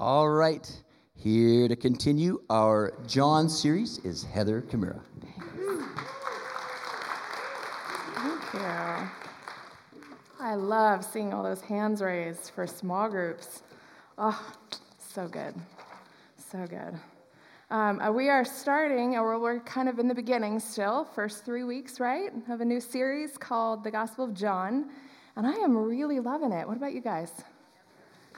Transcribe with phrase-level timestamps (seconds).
[0.00, 0.64] All right,
[1.16, 5.00] here to continue our John series is Heather Camara.
[8.14, 9.08] Thank you.
[10.38, 13.64] I love seeing all those hands raised for small groups.
[14.16, 14.40] Oh,
[15.00, 15.56] so good.
[16.36, 16.94] So good.
[17.68, 21.64] Um, uh, we are starting, or we're kind of in the beginning still, first three
[21.64, 24.90] weeks, right, of a new series called The Gospel of John.
[25.34, 26.68] And I am really loving it.
[26.68, 27.32] What about you guys?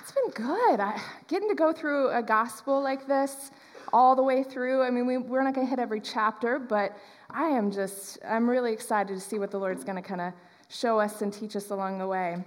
[0.01, 0.80] It's been good.
[0.80, 0.98] I,
[1.29, 3.50] getting to go through a gospel like this
[3.93, 4.82] all the way through.
[4.82, 6.96] I mean, we, we're not going to hit every chapter, but
[7.29, 10.32] I am just, I'm really excited to see what the Lord's going to kind of
[10.68, 12.43] show us and teach us along the way.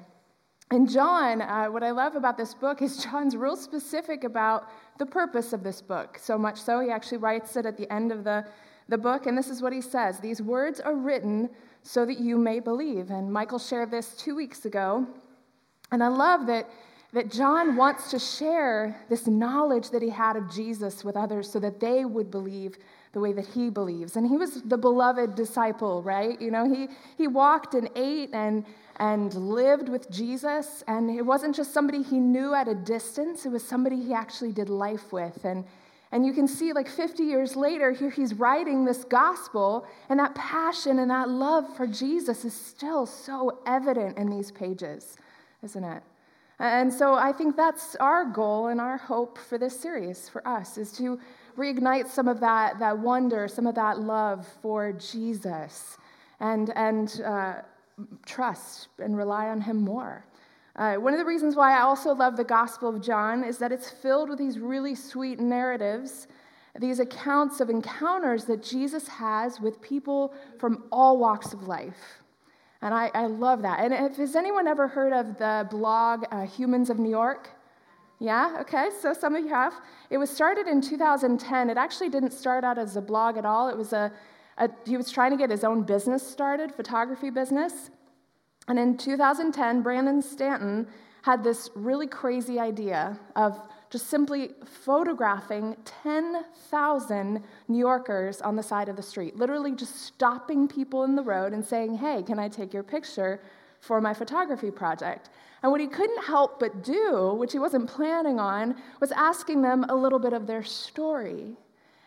[0.71, 5.05] And John, uh, what I love about this book is John's real specific about the
[5.05, 6.17] purpose of this book.
[6.19, 8.47] So much so, he actually writes it at the end of the,
[8.89, 9.27] the book.
[9.27, 11.51] And this is what he says These words are written
[11.83, 13.11] so that you may believe.
[13.11, 15.05] And Michael shared this two weeks ago.
[15.91, 16.67] And I love that
[17.13, 21.59] that John wants to share this knowledge that he had of Jesus with others so
[21.59, 22.77] that they would believe
[23.11, 24.15] the way that he believes.
[24.15, 26.41] And he was the beloved disciple, right?
[26.41, 28.65] You know, he, he walked and ate and,
[28.97, 30.83] and lived with Jesus.
[30.87, 34.51] And it wasn't just somebody he knew at a distance, it was somebody he actually
[34.51, 35.45] did life with.
[35.45, 35.65] And,
[36.11, 40.33] and you can see, like 50 years later, here he's writing this gospel, and that
[40.33, 45.15] passion and that love for Jesus is still so evident in these pages,
[45.63, 46.01] isn't it?
[46.63, 50.77] And so I think that's our goal and our hope for this series for us
[50.77, 51.19] is to
[51.57, 55.97] reignite some of that, that wonder, some of that love for Jesus
[56.39, 57.55] and, and uh,
[58.25, 60.25] trust and rely on Him more.
[60.77, 63.73] Uh, one of the reasons why I also love the Gospel of John is that
[63.73, 66.27] it's filled with these really sweet narratives,
[66.79, 72.22] these accounts of encounters that Jesus has with people from all walks of life.
[72.83, 73.79] And I, I love that.
[73.79, 77.49] And if, has anyone ever heard of the blog uh, Humans of New York?
[78.19, 79.73] Yeah, okay, so some of you have.
[80.09, 81.69] It was started in 2010.
[81.69, 83.69] It actually didn't start out as a blog at all.
[83.69, 84.11] It was a,
[84.57, 87.89] a he was trying to get his own business started, photography business.
[88.67, 90.85] And in 2010, Brandon Stanton
[91.21, 93.61] had this really crazy idea of
[93.93, 100.67] just simply photographing 10,000 New Yorkers on the side of the street, literally just stopping
[100.67, 103.39] people in the road and saying, Hey, can I take your picture
[103.81, 105.29] for my photography project?
[105.61, 109.85] And what he couldn't help but do, which he wasn't planning on, was asking them
[109.87, 111.55] a little bit of their story.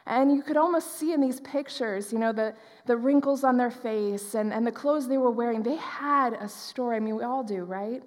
[0.07, 2.53] And you could almost see in these pictures, you know, the,
[2.87, 5.63] the wrinkles on their face and, and the clothes they were wearing.
[5.63, 6.97] They had a story.
[6.97, 8.03] I mean, we all do, right?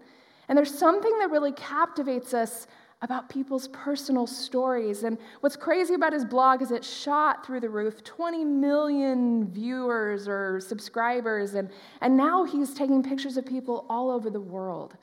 [0.50, 2.68] And there's something that really captivates us
[3.02, 5.04] about people's personal stories.
[5.04, 10.28] And what's crazy about his blog is it shot through the roof 20 million viewers
[10.28, 11.54] or subscribers.
[11.54, 11.70] And,
[12.02, 14.98] and now he's taking pictures of people all over the world.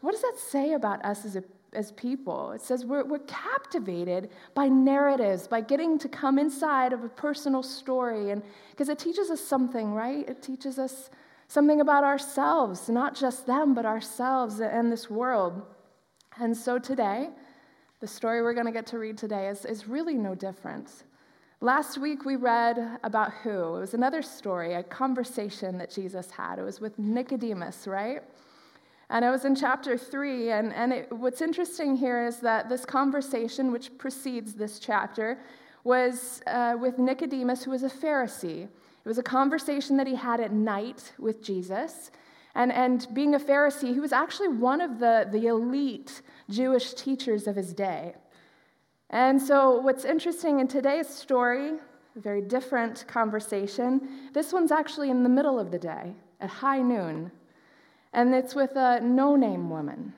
[0.00, 2.52] What does that say about us as, a, as people?
[2.52, 7.64] It says we're, we're captivated by narratives, by getting to come inside of a personal
[7.64, 8.30] story.
[8.30, 10.26] And because it teaches us something, right?
[10.28, 11.10] It teaches us
[11.48, 15.62] something about ourselves, not just them, but ourselves and this world.
[16.40, 17.28] And so today,
[18.00, 21.04] the story we're going to get to read today is, is really no different.
[21.60, 23.76] Last week we read about who?
[23.76, 26.58] It was another story, a conversation that Jesus had.
[26.58, 28.22] It was with Nicodemus, right?
[29.10, 30.50] And it was in chapter three.
[30.50, 35.38] And, and it, what's interesting here is that this conversation, which precedes this chapter,
[35.84, 38.62] was uh, with Nicodemus, who was a Pharisee.
[38.62, 42.10] It was a conversation that he had at night with Jesus.
[42.54, 47.46] And, and being a Pharisee, he was actually one of the, the elite Jewish teachers
[47.46, 48.14] of his day.
[49.10, 51.72] And so, what's interesting in today's story,
[52.16, 56.82] a very different conversation, this one's actually in the middle of the day, at high
[56.82, 57.30] noon.
[58.12, 60.12] And it's with a no name woman,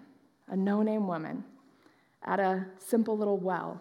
[0.48, 1.44] a no name woman,
[2.24, 3.80] at a simple little well.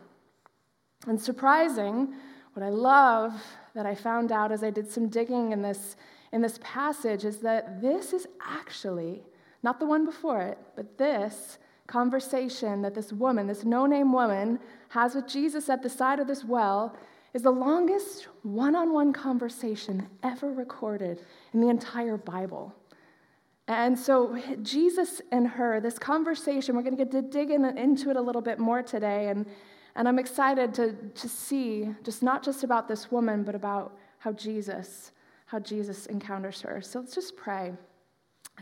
[1.07, 2.13] And surprising,
[2.53, 3.33] what I love
[3.73, 5.95] that I found out as I did some digging in this
[6.31, 9.23] in this passage is that this is actually,
[9.63, 14.59] not the one before it, but this conversation that this woman, this no name woman,
[14.89, 16.95] has with Jesus at the side of this well
[17.33, 21.21] is the longest one on one conversation ever recorded
[21.53, 22.73] in the entire Bible.
[23.67, 28.09] And so, Jesus and her, this conversation, we're going to get to dig in, into
[28.09, 29.29] it a little bit more today.
[29.29, 29.45] And,
[29.95, 34.33] and I'm excited to, to see just not just about this woman, but about how
[34.33, 35.11] Jesus
[35.51, 36.81] how Jesus encounters her.
[36.81, 37.73] So let's just pray.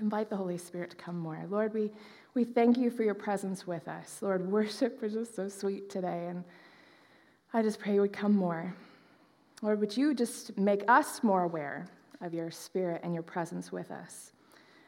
[0.02, 1.40] Invite the Holy Spirit to come more.
[1.48, 1.92] Lord, we,
[2.34, 4.18] we thank you for your presence with us.
[4.24, 6.44] Lord, worship was just so sweet today, and
[7.54, 8.74] I just pray you would come more.
[9.62, 11.86] Lord, would you just make us more aware
[12.22, 14.32] of your spirit and your presence with us?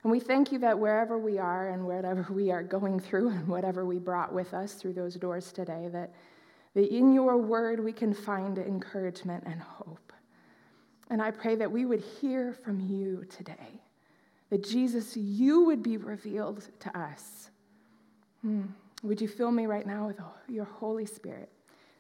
[0.02, 3.48] And we thank you that wherever we are and whatever we are going through and
[3.48, 6.12] whatever we brought with us through those doors today, that,
[6.74, 10.11] that in your word we can find encouragement and hope.
[11.12, 13.82] And I pray that we would hear from you today,
[14.50, 17.50] that Jesus, you would be revealed to us.
[18.42, 18.62] Hmm.
[19.04, 21.50] Would you fill me right now with your Holy Spirit?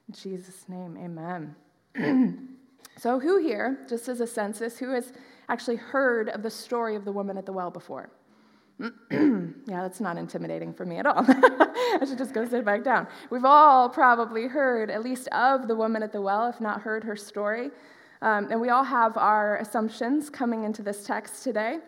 [0.07, 1.55] In Jesus' name, amen.
[2.97, 5.11] so, who here, just as a census, who has
[5.49, 8.09] actually heard of the story of the woman at the well before?
[9.11, 11.25] yeah, that's not intimidating for me at all.
[11.27, 13.07] I should just go sit back down.
[13.29, 17.03] We've all probably heard at least of the woman at the well, if not heard
[17.03, 17.71] her story.
[18.21, 21.79] Um, and we all have our assumptions coming into this text today.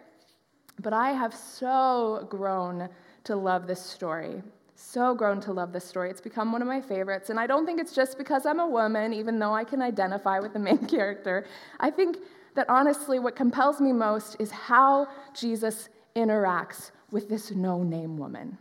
[0.81, 2.89] But I have so grown
[3.25, 4.41] to love this story.
[4.75, 6.09] So grown to love this story.
[6.09, 7.30] It's become one of my favorites.
[7.30, 10.39] And I don't think it's just because I'm a woman, even though I can identify
[10.39, 11.45] with the main character.
[11.80, 12.18] I think
[12.56, 18.57] that honestly, what compels me most is how Jesus interacts with this no name woman.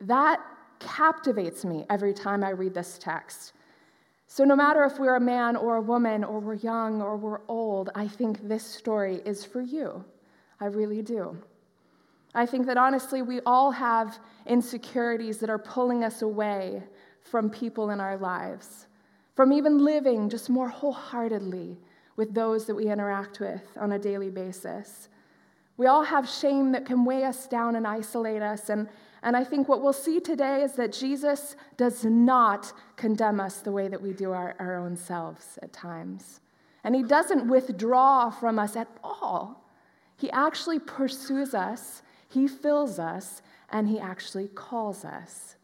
[0.00, 0.40] That
[0.78, 3.52] captivates me every time I read this text.
[4.30, 7.40] So, no matter if we're a man or a woman, or we're young or we're
[7.48, 10.04] old, I think this story is for you.
[10.60, 11.36] I really do.
[12.34, 16.82] I think that honestly, we all have insecurities that are pulling us away
[17.22, 18.86] from people in our lives,
[19.34, 21.78] from even living just more wholeheartedly
[22.16, 25.08] with those that we interact with on a daily basis.
[25.78, 28.68] We all have shame that can weigh us down and isolate us.
[28.68, 28.88] And,
[29.22, 33.72] and I think what we'll see today is that Jesus does not condemn us the
[33.72, 36.40] way that we do our, our own selves at times.
[36.84, 39.64] And he doesn't withdraw from us at all.
[40.16, 45.56] He actually pursues us, he fills us, and he actually calls us.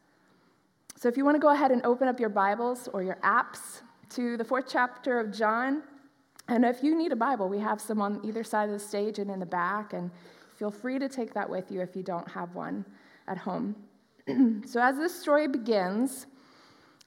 [0.97, 3.81] So if you want to go ahead and open up your Bibles or your apps
[4.11, 5.83] to the fourth chapter of John,
[6.49, 9.19] and if you need a Bible, we have some on either side of the stage
[9.19, 10.11] and in the back, and
[10.57, 12.85] feel free to take that with you if you don't have one
[13.29, 13.77] at home.
[14.67, 16.27] so, as this story begins,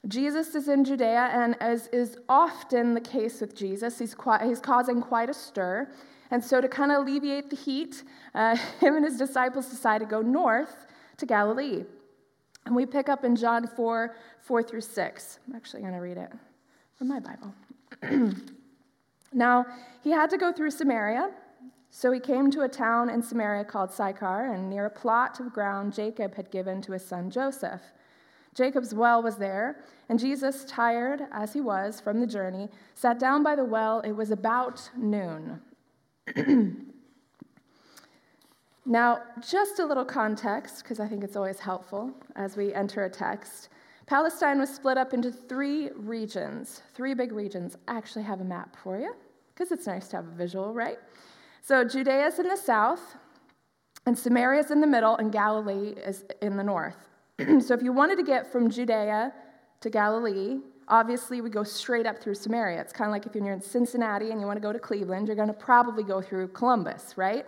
[0.06, 4.60] Jesus is in Judea, and as is often the case with Jesus, he's, quite, he's
[4.60, 5.90] causing quite a stir.
[6.30, 8.04] And so, to kind of alleviate the heat,
[8.34, 10.86] uh, him and his disciples decide to go north
[11.16, 11.84] to Galilee.
[12.66, 15.38] And we pick up in John 4 4 through 6.
[15.48, 16.32] I'm actually going to read it
[16.96, 17.54] from my Bible.
[19.32, 19.66] Now,
[20.02, 21.30] he had to go through Samaria,
[21.90, 25.52] so he came to a town in Samaria called Sychar, and near a plot of
[25.52, 27.80] ground Jacob had given to his son Joseph.
[28.54, 33.42] Jacob's well was there, and Jesus, tired as he was from the journey, sat down
[33.42, 34.00] by the well.
[34.00, 35.60] It was about noon.
[38.84, 43.10] now, just a little context, because I think it's always helpful as we enter a
[43.10, 43.68] text.
[44.06, 47.76] Palestine was split up into three regions, three big regions.
[47.86, 49.14] I actually have a map for you
[49.54, 50.98] because it's nice to have a visual, right?
[51.62, 53.16] So Judea is in the south,
[54.06, 57.08] and Samaria is in the middle, and Galilee is in the north.
[57.60, 59.32] so if you wanted to get from Judea
[59.80, 60.58] to Galilee,
[60.88, 62.80] obviously we go straight up through Samaria.
[62.80, 65.28] It's kind of like if you're in Cincinnati and you want to go to Cleveland,
[65.28, 67.46] you're going to probably go through Columbus, right?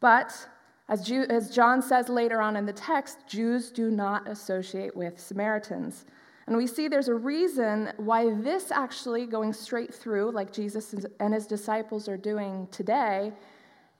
[0.00, 0.46] But
[0.88, 5.20] as, Jew, as John says later on in the text, Jews do not associate with
[5.20, 6.04] Samaritans.
[6.50, 11.32] And we see there's a reason why this actually going straight through, like Jesus and
[11.32, 13.32] his disciples are doing today,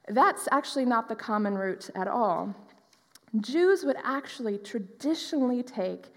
[0.09, 2.53] that's actually not the common route at all.
[3.39, 6.07] Jews would actually traditionally take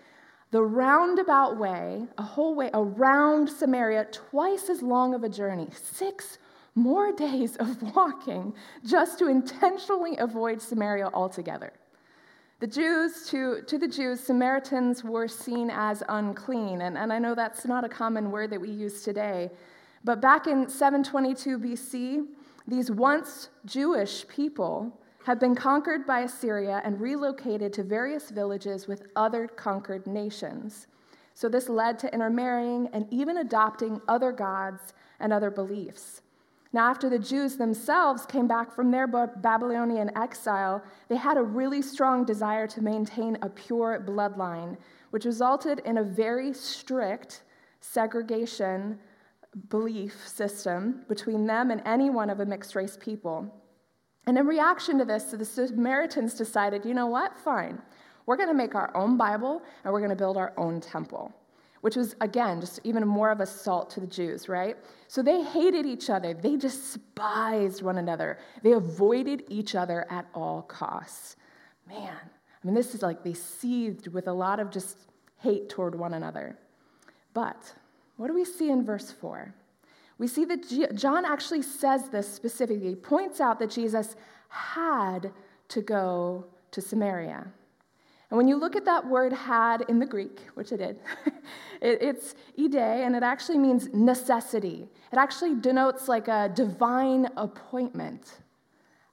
[0.51, 6.39] the roundabout way, a whole way around Samaria, twice as long of a journey, six
[6.75, 8.53] more days of walking
[8.85, 11.73] just to intentionally avoid Samaria altogether.
[12.61, 17.35] The Jews, to, to the Jews, Samaritans were seen as unclean, and, and I know
[17.35, 19.51] that's not a common word that we use today,
[20.05, 22.27] but back in 722 BC,
[22.69, 29.09] these once Jewish people had been conquered by Assyria and relocated to various villages with
[29.17, 30.87] other conquered nations.
[31.35, 36.23] So this led to intermarrying and even adopting other gods and other beliefs.
[36.75, 41.81] Now, after the Jews themselves came back from their Babylonian exile, they had a really
[41.81, 44.77] strong desire to maintain a pure bloodline,
[45.11, 47.43] which resulted in a very strict
[47.79, 48.99] segregation
[49.69, 53.55] belief system between them and anyone of a mixed race people.
[54.27, 57.39] And in reaction to this, the Samaritans decided, you know what?
[57.39, 57.81] Fine.
[58.27, 61.33] We're going to make our own Bible and we're going to build our own temple
[61.85, 64.75] which was, again, just even more of a salt to the Jews, right?
[65.07, 66.33] So they hated each other.
[66.33, 68.39] They despised one another.
[68.63, 71.37] They avoided each other at all costs.
[71.87, 74.97] Man, I mean, this is like they seethed with a lot of just
[75.41, 76.57] hate toward one another.
[77.35, 77.75] But
[78.17, 79.55] what do we see in verse 4?
[80.17, 82.89] We see that John actually says this specifically.
[82.89, 84.17] He points out that Jesus
[84.49, 85.33] had
[85.69, 87.49] to go to Samaria.
[88.35, 90.99] And when you look at that word had in the Greek, which it did,
[91.81, 94.89] it, it's ide, and it actually means necessity.
[95.13, 98.39] It actually denotes like a divine appointment,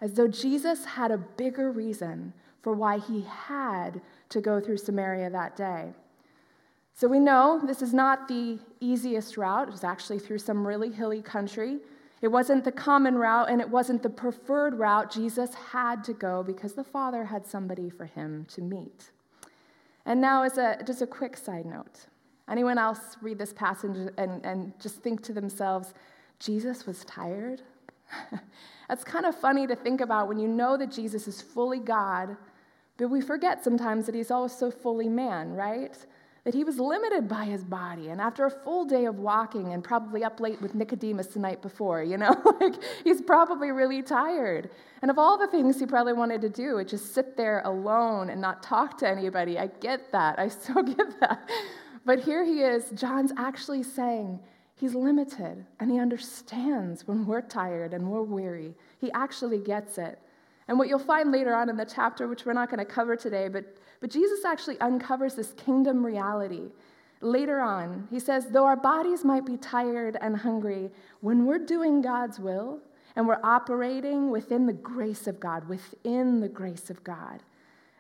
[0.02, 5.30] as though Jesus had a bigger reason for why he had to go through Samaria
[5.30, 5.94] that day.
[6.96, 9.68] So we know this is not the easiest route.
[9.68, 11.78] It was actually through some really hilly country.
[12.22, 15.12] It wasn't the common route and it wasn't the preferred route.
[15.12, 19.12] Jesus had to go because the Father had somebody for him to meet.
[20.06, 22.06] And now, as a, just a quick side note
[22.50, 25.94] anyone else read this passage and, and just think to themselves,
[26.38, 27.62] Jesus was tired?
[28.90, 32.36] That's kind of funny to think about when you know that Jesus is fully God,
[32.98, 35.96] but we forget sometimes that he's also fully man, right?
[36.44, 38.10] That he was limited by his body.
[38.10, 41.62] And after a full day of walking and probably up late with Nicodemus the night
[41.62, 44.70] before, you know, like he's probably really tired.
[45.02, 48.30] And of all the things he probably wanted to do, it just sit there alone
[48.32, 49.60] and not talk to anybody.
[49.60, 50.40] I get that.
[50.40, 51.48] I so get that.
[52.06, 52.90] But here he is.
[52.92, 54.40] John's actually saying
[54.76, 58.74] he's limited and he understands when we're tired and we're weary.
[58.98, 60.18] He actually gets it.
[60.68, 63.16] And what you'll find later on in the chapter, which we're not going to cover
[63.16, 63.66] today, but
[64.02, 66.72] but Jesus actually uncovers this kingdom reality.
[67.22, 70.90] Later on, he says, though our bodies might be tired and hungry,
[71.22, 72.80] when we're doing God's will
[73.16, 77.44] and we're operating within the grace of God, within the grace of God,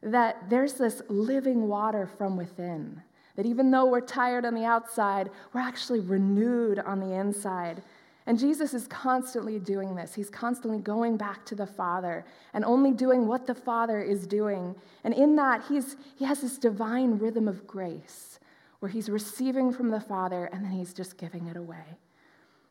[0.01, 3.03] that there's this living water from within.
[3.35, 7.83] That even though we're tired on the outside, we're actually renewed on the inside.
[8.27, 10.13] And Jesus is constantly doing this.
[10.13, 12.23] He's constantly going back to the Father
[12.53, 14.75] and only doing what the Father is doing.
[15.03, 18.39] And in that, he's, he has this divine rhythm of grace
[18.79, 21.97] where he's receiving from the Father and then he's just giving it away.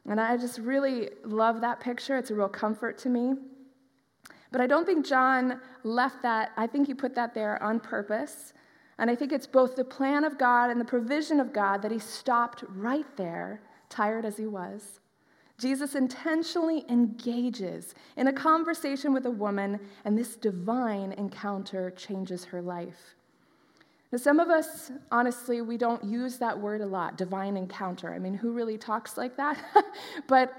[0.08, 2.16] And I just really love that picture.
[2.16, 3.34] It's a real comfort to me.
[4.52, 8.52] But I don't think John left that, I think he put that there on purpose.
[8.98, 11.90] And I think it's both the plan of God and the provision of God that
[11.90, 14.99] he stopped right there, tired as he was
[15.60, 22.62] Jesus intentionally engages in a conversation with a woman, and this divine encounter changes her
[22.62, 23.14] life.
[24.10, 28.12] Now, some of us, honestly, we don't use that word a lot, divine encounter.
[28.12, 29.62] I mean, who really talks like that?
[30.26, 30.52] but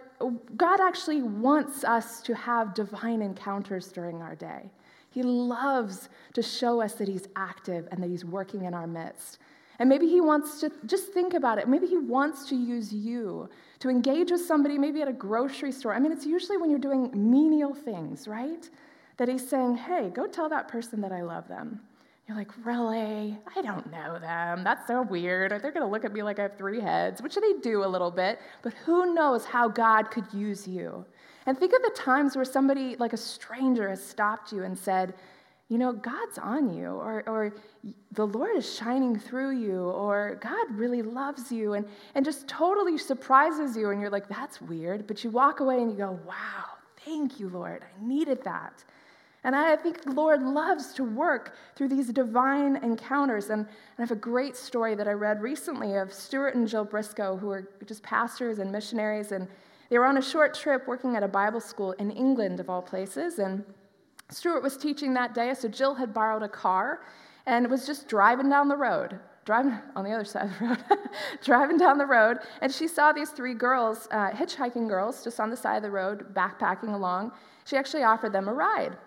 [0.56, 4.70] God actually wants us to have divine encounters during our day.
[5.10, 9.40] He loves to show us that He's active and that He's working in our midst.
[9.82, 11.68] And maybe He wants to just think about it.
[11.68, 15.96] Maybe He wants to use you to engage with somebody, maybe at a grocery store.
[15.96, 18.70] I mean, it's usually when you're doing menial things, right?
[19.18, 21.80] That He's saying, hey, go tell that person that I love them.
[22.28, 23.40] You're like, really?
[23.56, 24.64] I don't know them.
[24.64, 25.50] That's so weird.
[25.50, 27.88] They're going to look at me like I have three heads, which they do a
[27.88, 31.04] little bit, but who knows how God could use you?
[31.48, 35.16] And think of the times where somebody, like a stranger, has stopped you and said,
[35.72, 37.56] you know, God's on you, or, or
[38.12, 42.98] the Lord is shining through you, or God really loves you, and, and just totally
[42.98, 45.08] surprises you, and you're like, that's weird.
[45.08, 46.66] But you walk away and you go, wow,
[47.06, 47.84] thank you, Lord.
[47.84, 48.84] I needed that.
[49.46, 53.46] And I think the Lord loves to work through these divine encounters.
[53.46, 56.84] And, and I have a great story that I read recently of Stuart and Jill
[56.84, 59.32] Briscoe, who are just pastors and missionaries.
[59.32, 59.48] And
[59.90, 62.82] they were on a short trip working at a Bible school in England, of all
[62.82, 63.40] places.
[63.40, 63.64] And
[64.32, 67.02] Stuart was teaching that day, so Jill had borrowed a car
[67.46, 70.84] and was just driving down the road, driving on the other side of the road,
[71.44, 75.50] driving down the road, and she saw these three girls, uh, hitchhiking girls, just on
[75.50, 77.34] the side of the road, backpacking along.
[77.66, 78.98] She actually offered them a ride.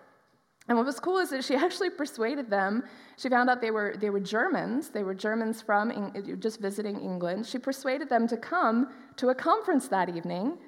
[0.69, 2.85] And what was cool is that she actually persuaded them.
[3.17, 4.91] She found out they were, they were Germans.
[4.91, 7.47] They were Germans from just visiting England.
[7.47, 10.59] She persuaded them to come to a conference that evening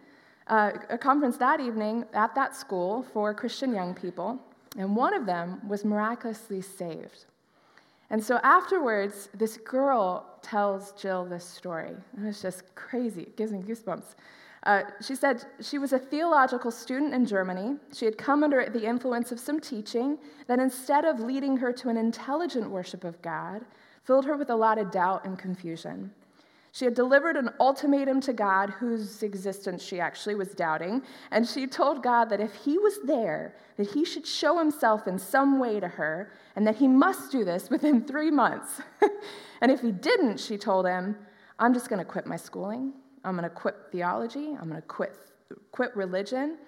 [0.48, 4.38] uh, a conference that evening at that school for Christian young people,
[4.78, 7.24] and one of them was miraculously saved.
[8.10, 11.96] And so afterwards, this girl tells Jill this story.
[12.16, 13.22] And it's just crazy.
[13.22, 14.14] It gives me goosebumps.
[14.62, 17.76] Uh, she said she was a theological student in Germany.
[17.92, 21.88] She had come under the influence of some teaching that instead of leading her to
[21.88, 23.64] an intelligent worship of God,
[24.02, 26.12] filled her with a lot of doubt and confusion.
[26.76, 31.66] She had delivered an ultimatum to God, whose existence she actually was doubting, and she
[31.66, 35.80] told God that if he was there, that he should show himself in some way
[35.80, 38.82] to her, and that he must do this within three months.
[39.62, 41.16] and if he didn't, she told him,
[41.58, 42.92] I'm just going to quit my schooling.
[43.24, 44.54] I'm going to quit theology.
[44.60, 45.16] I'm going to quit,
[45.72, 46.58] quit religion.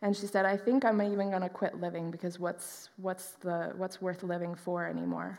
[0.00, 3.74] And she said, I think I'm even going to quit living because what's, what's, the,
[3.76, 5.38] what's worth living for anymore?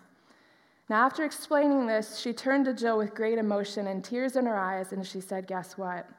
[0.89, 4.57] Now, after explaining this, she turned to Jill with great emotion and tears in her
[4.57, 6.09] eyes, and she said, Guess what?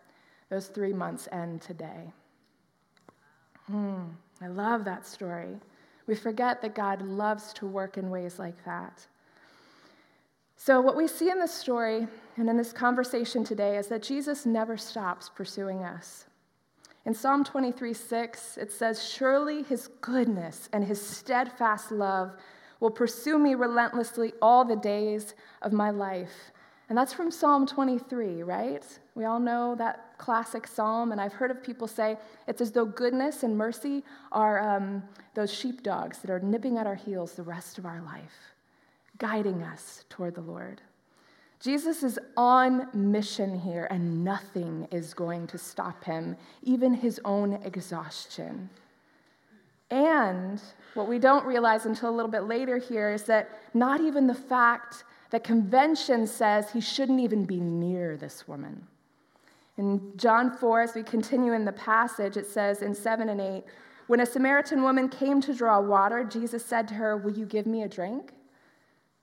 [0.48, 2.12] Those three months end today.
[3.66, 4.02] Hmm.
[4.40, 5.56] I love that story.
[6.06, 9.06] We forget that God loves to work in ways like that.
[10.56, 14.46] So, what we see in this story and in this conversation today is that Jesus
[14.46, 16.26] never stops pursuing us.
[17.06, 22.32] In Psalm 23 6, it says, Surely his goodness and his steadfast love
[22.80, 26.52] will pursue me relentlessly all the days of my life.
[26.88, 28.84] And that's from Psalm 23, right?
[29.14, 32.16] We all know that classic psalm, and I've heard of people say
[32.48, 36.96] it's as though goodness and mercy are um, those sheepdogs that are nipping at our
[36.96, 38.54] heels the rest of our life,
[39.18, 40.80] guiding us toward the Lord.
[41.60, 47.60] Jesus is on mission here, and nothing is going to stop him, even his own
[47.62, 48.68] exhaustion.
[50.28, 50.60] And
[50.94, 54.34] what we don't realize until a little bit later here is that not even the
[54.34, 58.86] fact that convention says he shouldn't even be near this woman.
[59.76, 63.64] In John 4, as we continue in the passage, it says in 7 and 8,
[64.08, 67.64] when a Samaritan woman came to draw water, Jesus said to her, Will you give
[67.64, 68.32] me a drink?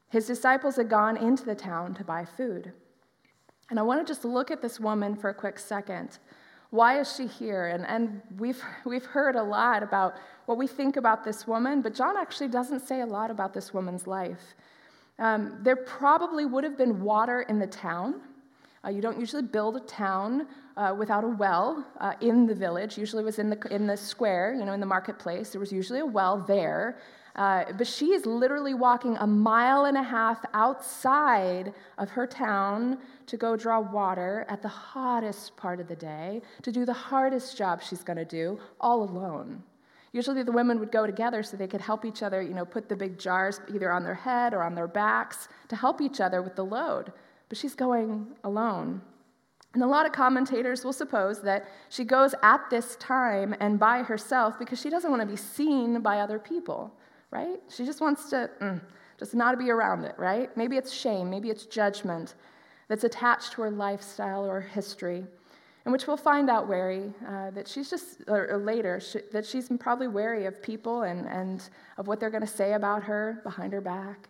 [0.09, 2.71] His disciples had gone into the town to buy food.
[3.69, 6.19] And I want to just look at this woman for a quick second.
[6.69, 7.67] Why is she here?
[7.67, 10.15] And, and we've, we've heard a lot about
[10.47, 13.73] what we think about this woman, but John actually doesn't say a lot about this
[13.73, 14.55] woman's life.
[15.19, 18.21] Um, there probably would have been water in the town.
[18.85, 22.97] Uh, you don't usually build a town uh, without a well uh, in the village.
[22.97, 25.49] Usually, it was in the in the square, you know, in the marketplace.
[25.49, 26.97] There was usually a well there.
[27.35, 32.97] Uh, but she is literally walking a mile and a half outside of her town
[33.27, 37.55] to go draw water at the hottest part of the day to do the hardest
[37.55, 39.61] job she's going to do all alone.
[40.17, 42.89] Usually the women would go together so they could help each other, you know, put
[42.89, 46.41] the big jars either on their head or on their backs to help each other
[46.41, 47.13] with the load.
[47.49, 49.03] But she's going alone.
[49.75, 54.01] And a lot of commentators will suppose that she goes at this time and by
[54.01, 56.91] herself because she doesn't want to be seen by other people,
[57.29, 57.59] right?
[57.69, 58.81] She just wants to mm,
[59.19, 60.49] just not be around it, right?
[60.57, 62.33] Maybe it's shame, maybe it's judgment
[62.87, 65.27] that's attached to her lifestyle or history
[65.87, 69.69] in which we'll find out wary uh, that she's just, or, later, she, that she's
[69.79, 73.71] probably wary of people and, and of what they're going to say about her behind
[73.71, 74.27] her back.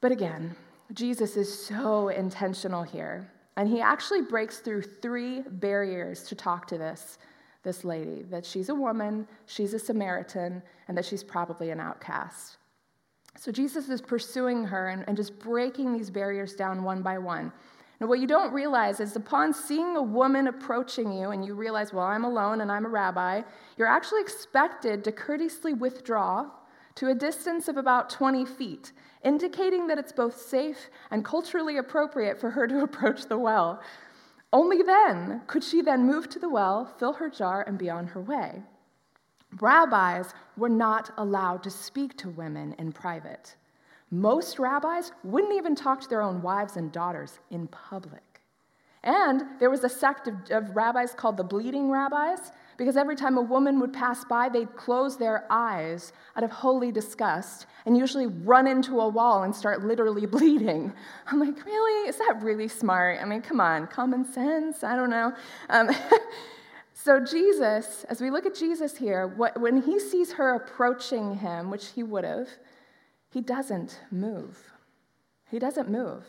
[0.00, 0.56] But again,
[0.92, 3.30] Jesus is so intentional here.
[3.56, 7.18] And he actually breaks through three barriers to talk to this,
[7.62, 12.56] this lady that she's a woman, she's a Samaritan, and that she's probably an outcast.
[13.38, 17.52] So Jesus is pursuing her and, and just breaking these barriers down one by one.
[18.00, 21.92] Now, what you don't realize is upon seeing a woman approaching you and you realize,
[21.92, 23.42] well, I'm alone and I'm a rabbi,
[23.78, 26.50] you're actually expected to courteously withdraw
[26.96, 28.92] to a distance of about 20 feet,
[29.24, 33.80] indicating that it's both safe and culturally appropriate for her to approach the well.
[34.52, 38.08] Only then could she then move to the well, fill her jar, and be on
[38.08, 38.62] her way.
[39.60, 43.56] Rabbis were not allowed to speak to women in private.
[44.10, 48.22] Most rabbis wouldn't even talk to their own wives and daughters in public.
[49.02, 53.38] And there was a sect of, of, rabbis called the bleeding rabbis, because every time
[53.38, 58.26] a woman would pass by, they'd close their eyes out of holy disgust and usually
[58.26, 60.92] run into a wall and start literally bleeding.
[61.28, 62.08] I'm like, really?
[62.08, 63.20] Is that really smart?
[63.22, 64.82] I mean, come on, common sense?
[64.82, 65.32] I don't know.
[65.68, 65.88] Um,
[66.92, 71.70] so, Jesus, as we look at Jesus here, what, when he sees her approaching him,
[71.70, 72.48] which he would have,
[73.30, 74.72] he doesn't move.
[75.50, 76.24] He doesn't move.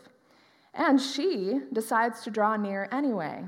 [0.74, 3.44] And she decides to draw near anyway.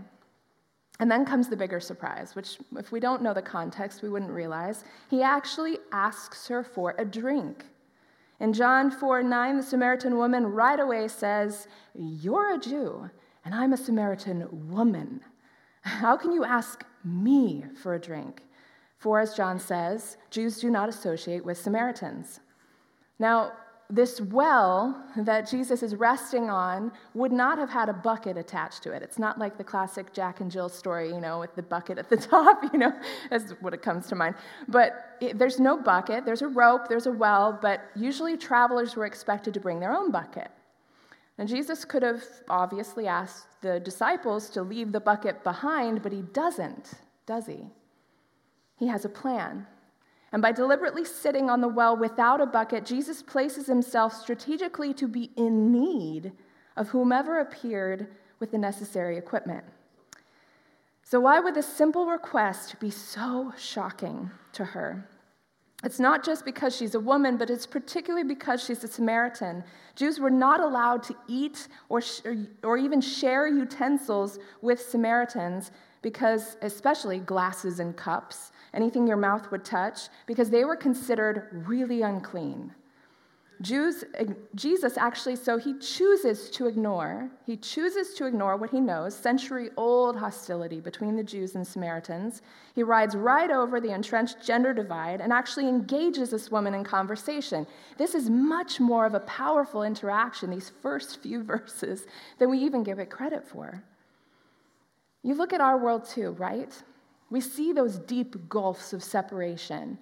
[0.99, 4.31] And then comes the bigger surprise, which, if we don't know the context, we wouldn't
[4.31, 4.83] realize.
[5.09, 7.65] He actually asks her for a drink.
[8.41, 13.09] In John 4 9, the Samaritan woman right away says, You're a Jew,
[13.45, 15.21] and I'm a Samaritan woman.
[15.81, 18.43] How can you ask me for a drink?
[18.97, 22.41] For, as John says, Jews do not associate with Samaritans.
[23.19, 23.51] Now,
[23.91, 28.91] this well that Jesus is resting on would not have had a bucket attached to
[28.91, 29.01] it.
[29.01, 32.07] It's not like the classic Jack and Jill story, you know, with the bucket at
[32.07, 32.93] the top, you know,
[33.31, 34.35] that's what it comes to mind.
[34.67, 39.07] But it, there's no bucket, there's a rope, there's a well, but usually travelers were
[39.07, 40.51] expected to bring their own bucket.
[41.39, 46.21] And Jesus could have obviously asked the disciples to leave the bucket behind, but he
[46.21, 46.91] doesn't,
[47.25, 47.65] does he?
[48.75, 49.65] He has a plan.
[50.31, 55.07] And by deliberately sitting on the well without a bucket, Jesus places himself strategically to
[55.07, 56.31] be in need
[56.77, 58.07] of whomever appeared
[58.39, 59.63] with the necessary equipment.
[61.03, 65.09] So, why would this simple request be so shocking to her?
[65.83, 69.63] It's not just because she's a woman, but it's particularly because she's a Samaritan.
[69.95, 72.21] Jews were not allowed to eat or, sh-
[72.63, 79.65] or even share utensils with Samaritans because, especially glasses and cups, anything your mouth would
[79.65, 82.73] touch, because they were considered really unclean.
[83.61, 84.05] Jews,
[84.55, 89.69] Jesus actually, so he chooses to ignore, he chooses to ignore what he knows, century
[89.75, 92.41] old hostility between the Jews and Samaritans.
[92.73, 97.67] He rides right over the entrenched gender divide and actually engages this woman in conversation.
[97.97, 102.05] This is much more of a powerful interaction, these first few verses,
[102.37, 103.83] than we even give it credit for.
[105.21, 106.71] You look at our world too, right?
[107.29, 109.97] We see those deep gulfs of separation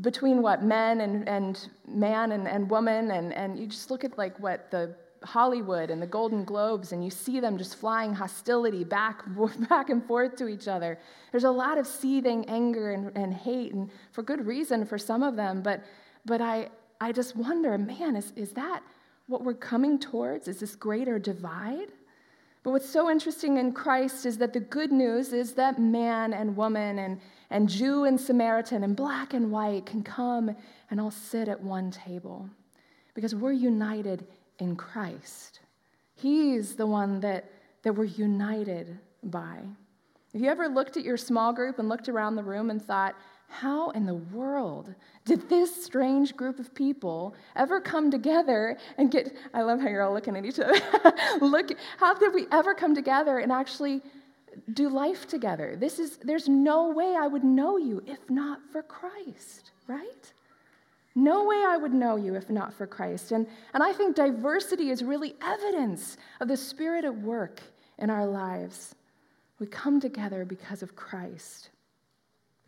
[0.00, 4.18] between what men and, and man and, and woman and, and you just look at
[4.18, 8.84] like what the hollywood and the golden globes and you see them just flying hostility
[8.84, 9.22] back,
[9.68, 10.98] back and forth to each other.
[11.32, 15.22] There's a lot of seething anger and, and hate and for good reason for some
[15.22, 15.84] of them but,
[16.26, 16.68] but I,
[17.00, 18.82] I just wonder man is, is that
[19.26, 20.48] what we're coming towards?
[20.48, 21.88] Is this greater divide
[22.68, 26.54] but what's so interesting in Christ is that the good news is that man and
[26.54, 30.54] woman and, and Jew and Samaritan and black and white can come
[30.90, 32.46] and all sit at one table
[33.14, 34.26] because we're united
[34.58, 35.60] in Christ.
[36.14, 37.50] He's the one that,
[37.84, 39.60] that we're united by.
[40.34, 43.14] Have you ever looked at your small group and looked around the room and thought,
[43.48, 49.34] how in the world did this strange group of people ever come together and get
[49.52, 50.78] I love how you're all looking at each other.
[51.40, 54.02] Look, how did we ever come together and actually
[54.72, 55.76] do life together?
[55.76, 60.32] This is there's no way I would know you if not for Christ, right?
[61.14, 63.32] No way I would know you if not for Christ.
[63.32, 67.60] And, and I think diversity is really evidence of the Spirit at work
[67.98, 68.94] in our lives.
[69.58, 71.70] We come together because of Christ.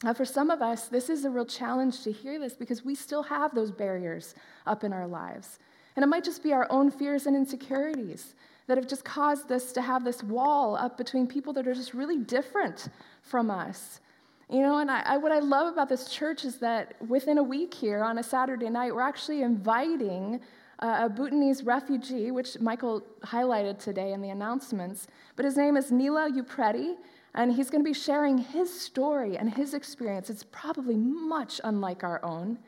[0.03, 2.95] Now, for some of us, this is a real challenge to hear this because we
[2.95, 4.35] still have those barriers
[4.67, 5.59] up in our lives.
[5.95, 8.35] And it might just be our own fears and insecurities
[8.67, 11.93] that have just caused us to have this wall up between people that are just
[11.93, 12.89] really different
[13.21, 14.01] from us.
[14.49, 17.43] You know, and I, I, what I love about this church is that within a
[17.43, 20.41] week here on a Saturday night, we're actually inviting
[20.81, 25.07] uh, a Bhutanese refugee, which Michael highlighted today in the announcements.
[25.37, 26.95] But his name is Nila Upreti,
[27.35, 30.31] and he's going to be sharing his story and his experience.
[30.31, 32.59] It's probably much unlike our own.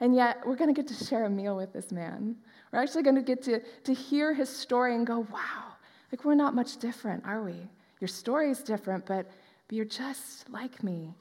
[0.00, 2.36] And yet, we're going to get to share a meal with this man.
[2.72, 5.74] We're actually going to get to, to hear his story and go, wow,
[6.12, 7.56] like we're not much different, are we?
[8.00, 9.30] Your story is different, but,
[9.68, 11.14] but you're just like me.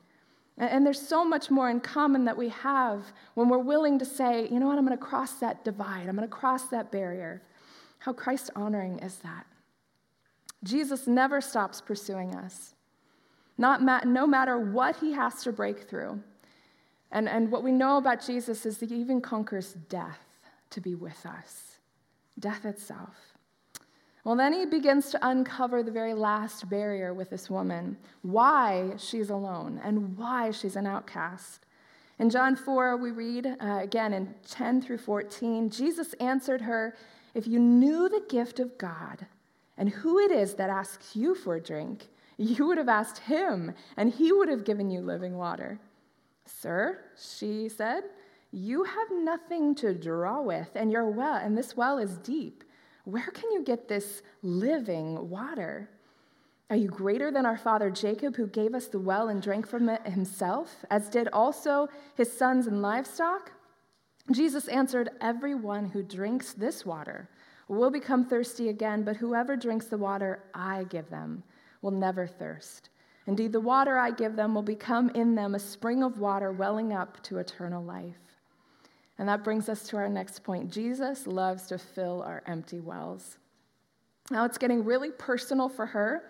[0.58, 4.06] And, and there's so much more in common that we have when we're willing to
[4.06, 6.91] say, you know what, I'm going to cross that divide, I'm going to cross that
[6.91, 7.41] barrier.
[8.00, 9.48] How Christ honoring is that?
[10.63, 12.74] Jesus never stops pursuing us.
[13.57, 16.21] Not ma- no matter what he has to break through.
[17.11, 20.19] And, and what we know about Jesus is that he even conquers death
[20.71, 21.77] to be with us,
[22.37, 23.35] death itself.
[24.25, 29.29] Well, then he begins to uncover the very last barrier with this woman why she's
[29.29, 31.65] alone and why she's an outcast.
[32.17, 36.95] In John 4, we read uh, again in 10 through 14 Jesus answered her,
[37.35, 39.27] If you knew the gift of God
[39.77, 42.07] and who it is that asks you for a drink,
[42.38, 45.80] you would have asked him, and he would have given you living water.
[46.45, 48.04] Sir, she said,
[48.56, 52.63] you have nothing to draw with, and your well, and this well is deep.
[53.04, 55.89] Where can you get this living water?
[56.69, 59.89] Are you greater than our father Jacob, who gave us the well and drank from
[59.89, 63.52] it himself, as did also his sons and livestock?
[64.32, 67.30] Jesus answered, Everyone who drinks this water
[67.67, 71.43] will become thirsty again, but whoever drinks the water I give them
[71.86, 72.89] will never thirst.
[73.28, 76.91] Indeed, the water I give them will become in them a spring of water welling
[76.91, 78.17] up to eternal life.
[79.17, 80.71] And that brings us to our next point.
[80.71, 83.38] Jesus loves to fill our empty wells.
[84.32, 86.24] Now it's getting really personal for her.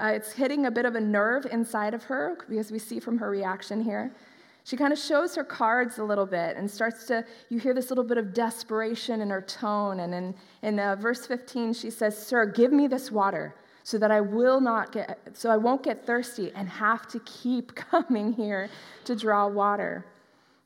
[0.00, 3.18] Uh, it's hitting a bit of a nerve inside of her because we see from
[3.18, 4.14] her reaction here.
[4.62, 7.90] She kind of shows her cards a little bit and starts to, you hear this
[7.90, 10.00] little bit of desperation in her tone.
[10.00, 14.10] And in, in uh, verse 15, she says, Sir, give me this water so that
[14.10, 18.68] I will not get, so I won't get thirsty and have to keep coming here
[19.04, 20.06] to draw water.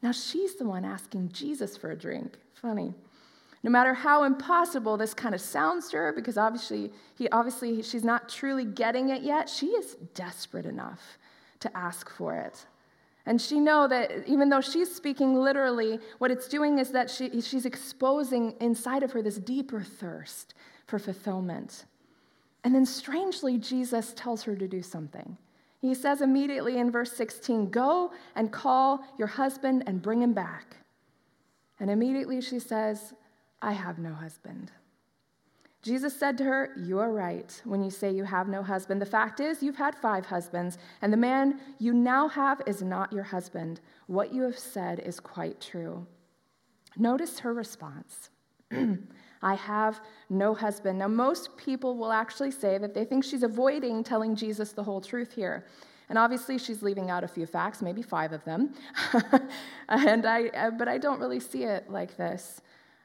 [0.03, 2.37] Now she's the one asking Jesus for a drink.
[2.55, 2.94] Funny.
[3.62, 8.05] No matter how impossible this kind of sounds to her, because obviously, he, obviously she's
[8.05, 11.18] not truly getting it yet, she is desperate enough
[11.61, 12.66] to ask for it.
[13.24, 17.40] And she know that even though she's speaking literally, what it's doing is that she,
[17.40, 20.53] she's exposing inside of her this deeper thirst
[20.87, 21.87] for fulfillment.
[22.64, 25.37] And then strangely, Jesus tells her to do something.
[25.81, 30.79] He says immediately in verse 16, Go and call your husband and bring him back.
[31.79, 33.12] And immediately she says,
[33.61, 34.72] I have no husband.
[35.83, 39.03] Jesus said to her, You are right when you say you have no husband.
[39.03, 43.12] The fact is, you've had five husbands, and the man you now have is not
[43.12, 43.83] your husband.
[44.07, 46.07] What you have said is quite true.
[46.96, 48.31] Notice her response
[49.45, 50.99] I have no husband.
[50.99, 55.03] Now, most people will actually say that they think she's avoiding telling Jesus the whole
[55.03, 55.67] truth here.
[56.09, 58.73] And obviously, she's leaving out a few facts, maybe five of them.
[59.91, 62.63] and I, uh, but I don't really see it like this.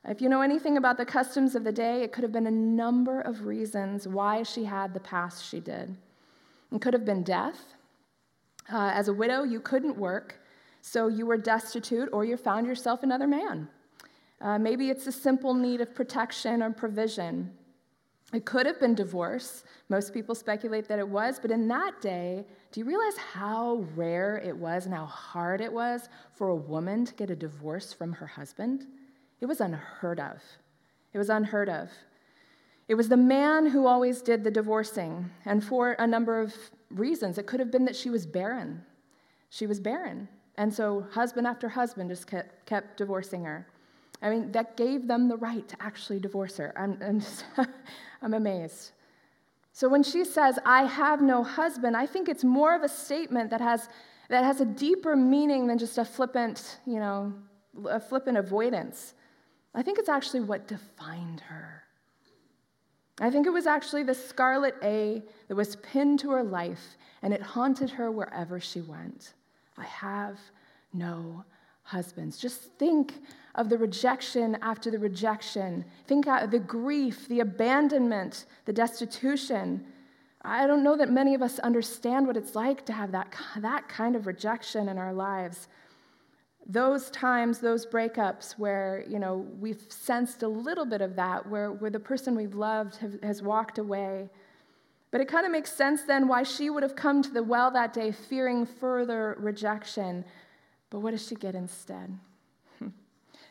[0.07, 2.51] If you know anything about the customs of the day, it could have been a
[2.51, 5.97] number of reasons why she had the past she did.
[6.73, 7.75] It could have been death.
[8.71, 10.39] Uh, as a widow, you couldn't work,
[10.81, 13.67] so you were destitute or you found yourself another man.
[14.41, 17.51] Uh, maybe it's a simple need of protection or provision.
[18.31, 19.63] It could have been divorce.
[19.89, 24.37] Most people speculate that it was, but in that day, do you realize how rare
[24.37, 28.13] it was and how hard it was for a woman to get a divorce from
[28.13, 28.85] her husband?
[29.41, 30.43] It was unheard of.
[31.13, 31.89] It was unheard of.
[32.87, 36.53] It was the man who always did the divorcing, and for a number of
[36.91, 37.37] reasons.
[37.37, 38.83] It could have been that she was barren.
[39.49, 40.27] She was barren.
[40.55, 43.67] And so husband after husband just kept, kept divorcing her.
[44.21, 46.73] I mean, that gave them the right to actually divorce her.
[46.75, 47.45] I'm, I'm, just,
[48.21, 48.91] I'm amazed.
[49.71, 53.49] So when she says, I have no husband, I think it's more of a statement
[53.51, 53.87] that has,
[54.29, 57.33] that has a deeper meaning than just a flippant, you know,
[57.89, 59.13] a flippant avoidance.
[59.73, 61.83] I think it's actually what defined her.
[63.21, 67.33] I think it was actually the scarlet A that was pinned to her life, and
[67.33, 69.33] it haunted her wherever she went.
[69.77, 70.39] I have
[70.93, 71.43] no
[71.83, 72.37] husbands.
[72.37, 73.13] Just think
[73.59, 75.85] of the rejection after the rejection.
[76.07, 79.85] Think of the grief, the abandonment, the destitution.
[80.41, 83.87] I don't know that many of us understand what it's like to have that, that
[83.87, 85.67] kind of rejection in our lives
[86.69, 91.71] those times, those breakups where, you know, we've sensed a little bit of that, where,
[91.71, 94.29] where the person we've loved have, has walked away.
[95.09, 97.71] But it kind of makes sense then why she would have come to the well
[97.71, 100.23] that day fearing further rejection.
[100.91, 102.15] But what does she get instead?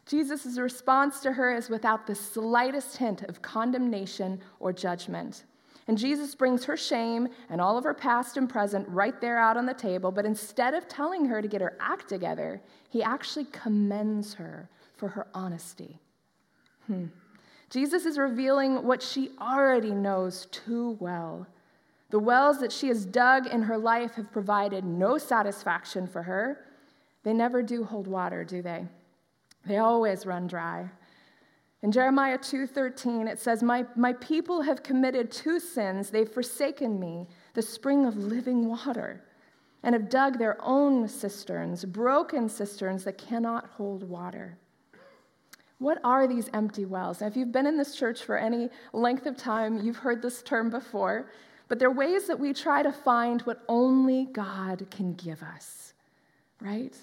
[0.09, 5.45] Jesus' response to her is without the slightest hint of condemnation or judgment.
[5.87, 9.59] And Jesus brings her shame and all of her past and present right there out
[9.59, 10.11] on the table.
[10.11, 15.09] But instead of telling her to get her act together, he actually commends her for
[15.09, 15.99] her honesty.
[16.87, 17.07] Hmm.
[17.69, 21.47] Jesus is revealing what she already knows too well.
[22.11, 26.65] The wells that she has dug in her life have provided no satisfaction for her.
[27.25, 28.87] They never do hold water, do they?
[29.69, 30.91] They always run dry.
[31.83, 36.11] In Jeremiah 2:13 it says, my, "My people have committed two sins.
[36.11, 39.23] They've forsaken me, the spring of living water,
[39.83, 44.59] and have dug their own cisterns, broken cisterns that cannot hold water."
[45.79, 47.21] What are these empty wells?
[47.21, 50.43] Now, if you've been in this church for any length of time, you've heard this
[50.43, 51.31] term before,
[51.69, 55.95] but they're ways that we try to find what only God can give us,
[56.61, 56.97] right?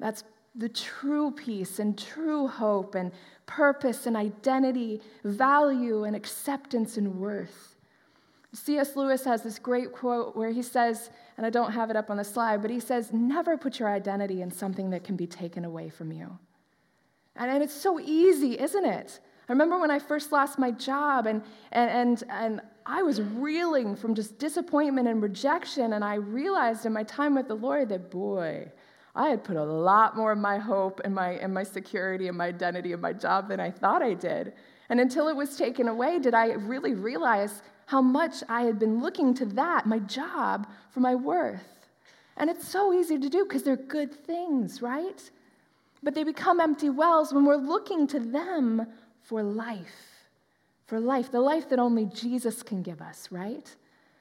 [0.00, 3.12] That's the true peace and true hope and
[3.46, 7.74] purpose and identity, value and acceptance and worth.
[8.52, 8.94] C.S.
[8.94, 12.18] Lewis has this great quote where he says, and I don't have it up on
[12.18, 15.64] the slide, but he says, Never put your identity in something that can be taken
[15.64, 16.38] away from you.
[17.34, 19.18] And, and it's so easy, isn't it?
[19.48, 23.96] I remember when I first lost my job and, and, and, and I was reeling
[23.96, 28.10] from just disappointment and rejection, and I realized in my time with the Lord that,
[28.10, 28.70] boy,
[29.14, 32.36] I had put a lot more of my hope and my, and my security and
[32.36, 34.52] my identity in my job than I thought I did.
[34.88, 39.00] And until it was taken away, did I really realize how much I had been
[39.00, 41.88] looking to that, my job, for my worth.
[42.36, 45.30] And it's so easy to do because they're good things, right?
[46.02, 48.86] But they become empty wells when we're looking to them
[49.22, 50.26] for life.
[50.86, 53.74] For life, the life that only Jesus can give us, right?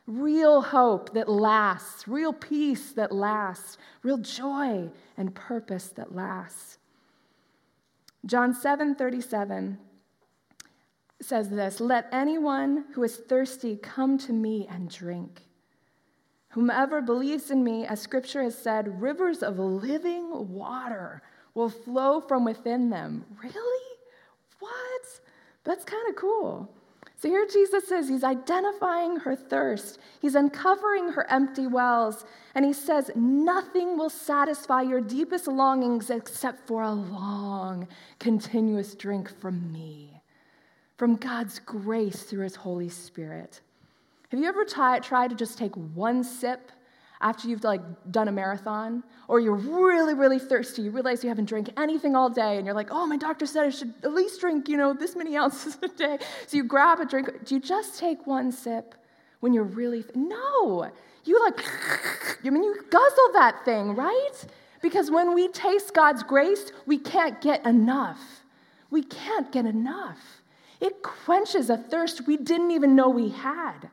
[0.05, 6.77] Real hope that lasts, real peace that lasts, real joy and purpose that lasts.
[8.25, 9.77] John 7 37
[11.21, 15.47] says this Let anyone who is thirsty come to me and drink.
[16.49, 21.23] Whomever believes in me, as scripture has said, rivers of living water
[21.55, 23.25] will flow from within them.
[23.41, 23.97] Really?
[24.59, 25.19] What?
[25.63, 26.69] That's kind of cool.
[27.23, 32.73] So here Jesus is, he's identifying her thirst, he's uncovering her empty wells, and he
[32.73, 37.87] says, Nothing will satisfy your deepest longings except for a long,
[38.19, 40.21] continuous drink from me,
[40.97, 43.61] from God's grace through his Holy Spirit.
[44.27, 46.72] Have you ever t- tried to just take one sip
[47.23, 47.81] after you've like
[48.11, 50.83] done a marathon, or you're really, really thirsty.
[50.83, 53.63] You realize you haven't drank anything all day, and you're like, oh, my doctor said
[53.63, 56.19] I should at least drink, you know, this many ounces a day.
[56.45, 57.29] So you grab a drink.
[57.45, 58.93] Do you just take one sip
[59.39, 60.91] when you're really, th- no.
[61.23, 61.63] You like,
[62.45, 64.45] I mean, you guzzle that thing, right?
[64.81, 68.19] Because when we taste God's grace, we can't get enough.
[68.91, 70.41] We can't get enough.
[70.81, 73.89] It quenches a thirst we didn't even know we had.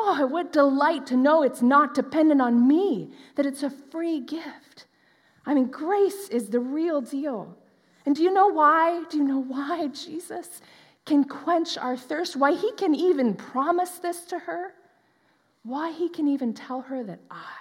[0.00, 4.86] Oh, what delight to know it's not dependent on me, that it's a free gift.
[5.44, 7.56] I mean, grace is the real deal.
[8.06, 9.02] And do you know why?
[9.10, 10.60] Do you know why Jesus
[11.04, 12.36] can quench our thirst?
[12.36, 14.72] Why he can even promise this to her?
[15.64, 17.56] Why he can even tell her that I,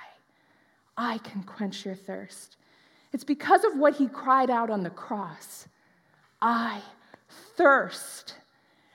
[0.95, 2.58] I can quench your thirst?
[3.13, 5.67] It's because of what he cried out on the cross
[6.39, 6.82] I
[7.56, 8.36] thirst.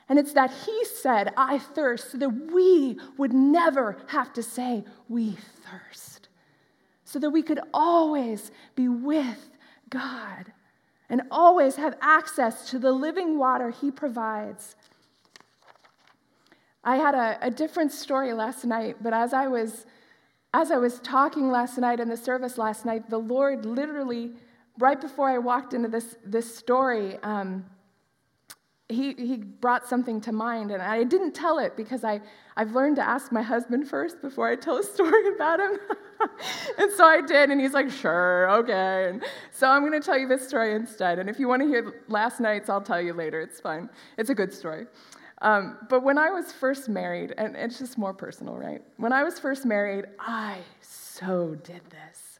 [0.08, 4.84] And it's that he said, I thirst, so that we would never have to say,
[5.08, 6.28] We thirst.
[7.04, 9.50] So that we could always be with
[9.90, 10.52] God
[11.08, 14.76] and always have access to the living water he provides.
[16.82, 19.86] I had a, a different story last night, but as I was
[20.54, 24.32] as I was talking last night in the service last night, the Lord literally,
[24.78, 27.64] right before I walked into this, this story, um,
[28.92, 32.20] he, he brought something to mind, and I didn't tell it because I,
[32.56, 35.78] I've learned to ask my husband first before I tell a story about him.
[36.78, 39.08] and so I did, and he's like, sure, okay.
[39.08, 41.18] And so I'm going to tell you this story instead.
[41.18, 43.40] And if you want to hear last night's, I'll tell you later.
[43.40, 43.88] It's fine.
[44.18, 44.86] It's a good story.
[45.40, 48.80] Um, but when I was first married, and it's just more personal, right?
[48.96, 52.31] When I was first married, I so did this.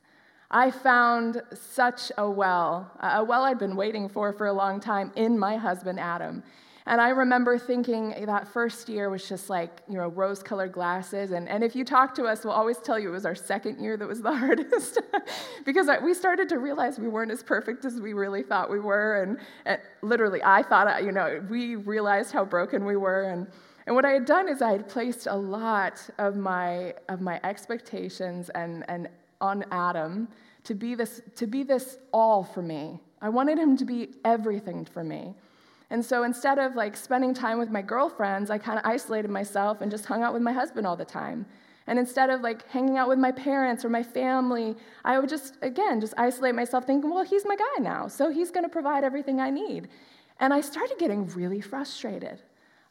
[0.53, 5.11] I found such a well, a well I'd been waiting for for a long time
[5.17, 6.43] in my husband, Adam.
[6.85, 11.31] And I remember thinking that first year was just like, you know, rose colored glasses.
[11.31, 13.83] And, and if you talk to us, we'll always tell you it was our second
[13.83, 14.99] year that was the hardest
[15.65, 19.23] because we started to realize we weren't as perfect as we really thought we were.
[19.23, 23.31] And, and literally, I thought, you know, we realized how broken we were.
[23.31, 23.47] And,
[23.87, 27.41] and what I had done is I had placed a lot of my, of my
[27.45, 29.09] expectations and, and
[29.43, 30.29] on Adam
[30.65, 33.01] to be this, to be this all for me.
[33.21, 35.35] I wanted him to be everything for me.
[35.91, 39.83] And so instead of like spending time with my girlfriends, I kind of isolated myself
[39.83, 41.45] and just hung out with my husband all the time.
[41.87, 45.59] And instead of like hanging out with my parents or my family, I would just,
[45.61, 49.05] again, just isolate myself thinking, well, he's my guy now, so he's going to provide
[49.05, 49.89] everything I need.
[50.41, 52.41] And I started getting really frustrated.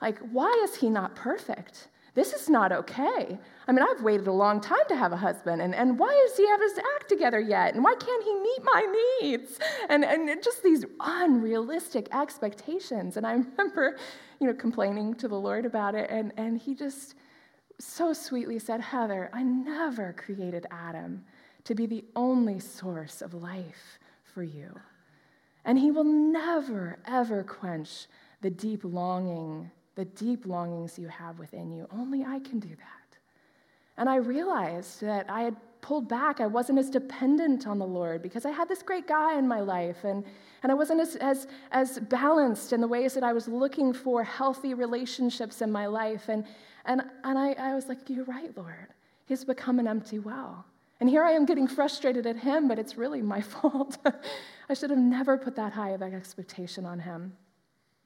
[0.02, 1.88] Like, why is he not perfect?
[2.14, 3.40] This is not okay.
[3.68, 6.36] I mean, I've waited a long time to have a husband, and, and why does
[6.36, 7.74] he have his act together yet?
[7.74, 9.60] And why can't he meet my needs?
[9.88, 13.16] And, and just these unrealistic expectations.
[13.16, 13.98] And I remember,
[14.40, 17.16] you know, complaining to the Lord about it, and, and he just
[17.80, 21.24] so sweetly said, Heather, I never created Adam
[21.64, 24.00] to be the only source of life
[24.34, 24.80] for you.
[25.64, 28.08] And he will never, ever quench
[28.42, 31.88] the deep longing the deep longings you have within you.
[31.92, 33.18] Only I can do that.
[33.98, 36.40] And I realized that I had pulled back.
[36.40, 39.60] I wasn't as dependent on the Lord because I had this great guy in my
[39.60, 40.24] life, and,
[40.64, 44.24] and I wasn't as, as, as balanced in the ways that I was looking for
[44.24, 46.30] healthy relationships in my life.
[46.30, 46.46] And,
[46.86, 48.88] and, and I, I was like, You're right, Lord.
[49.26, 50.66] He's become an empty well.
[51.00, 53.98] And here I am getting frustrated at him, but it's really my fault.
[54.70, 57.34] I should have never put that high of an expectation on him.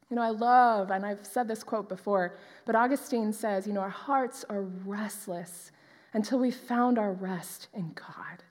[0.10, 3.82] You know, I love, and I've said this quote before, but Augustine says, you know,
[3.82, 5.72] our hearts are restless
[6.13, 8.44] until we found our rest in God.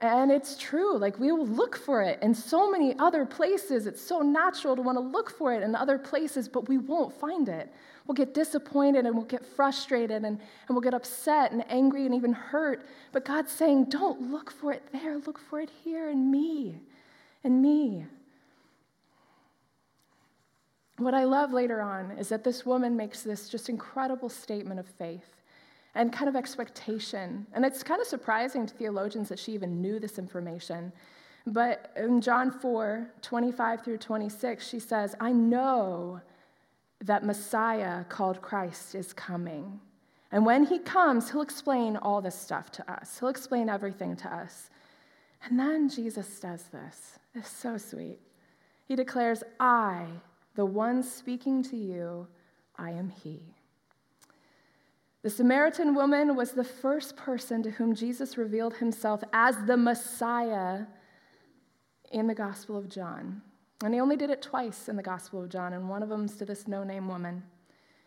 [0.00, 3.86] And it's true, like we will look for it in so many other places.
[3.86, 7.18] It's so natural to want to look for it in other places, but we won't
[7.18, 7.72] find it.
[8.06, 12.14] We'll get disappointed and we'll get frustrated and, and we'll get upset and angry and
[12.14, 12.84] even hurt.
[13.12, 16.78] But God's saying, don't look for it there, look for it here in me,
[17.42, 18.04] in me.
[20.98, 24.86] What I love later on is that this woman makes this just incredible statement of
[24.86, 25.42] faith
[25.94, 27.46] and kind of expectation.
[27.52, 30.92] And it's kind of surprising to theologians that she even knew this information.
[31.46, 36.20] But in John 4 25 through 26, she says, I know
[37.04, 39.80] that Messiah called Christ is coming.
[40.32, 44.34] And when he comes, he'll explain all this stuff to us, he'll explain everything to
[44.34, 44.70] us.
[45.44, 47.18] And then Jesus does this.
[47.34, 48.18] It's so sweet.
[48.86, 50.06] He declares, I
[50.56, 52.26] the one speaking to you,
[52.76, 53.54] I am he.
[55.22, 60.84] The Samaritan woman was the first person to whom Jesus revealed himself as the Messiah
[62.12, 63.42] in the Gospel of John.
[63.84, 66.36] And he only did it twice in the Gospel of John, and one of them's
[66.36, 67.42] to this no name woman.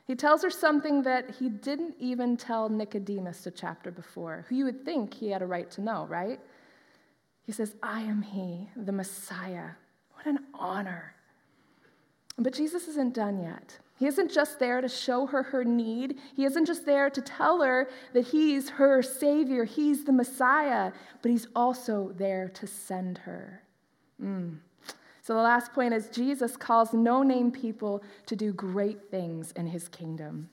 [0.06, 4.66] He tells her something that he didn't even tell Nicodemus a chapter before, who you
[4.66, 6.39] would think he had a right to know, right?
[7.43, 9.72] He says, I am he, the Messiah.
[10.14, 11.14] What an honor.
[12.40, 13.78] But Jesus isn't done yet.
[13.98, 16.20] He isn't just there to show her her need.
[16.34, 21.32] He isn't just there to tell her that he's her Savior, he's the Messiah, but
[21.32, 23.62] he's also there to send her.
[24.24, 24.60] Mm.
[25.22, 29.68] So the last point is Jesus calls no name people to do great things in
[29.68, 30.50] his kingdom.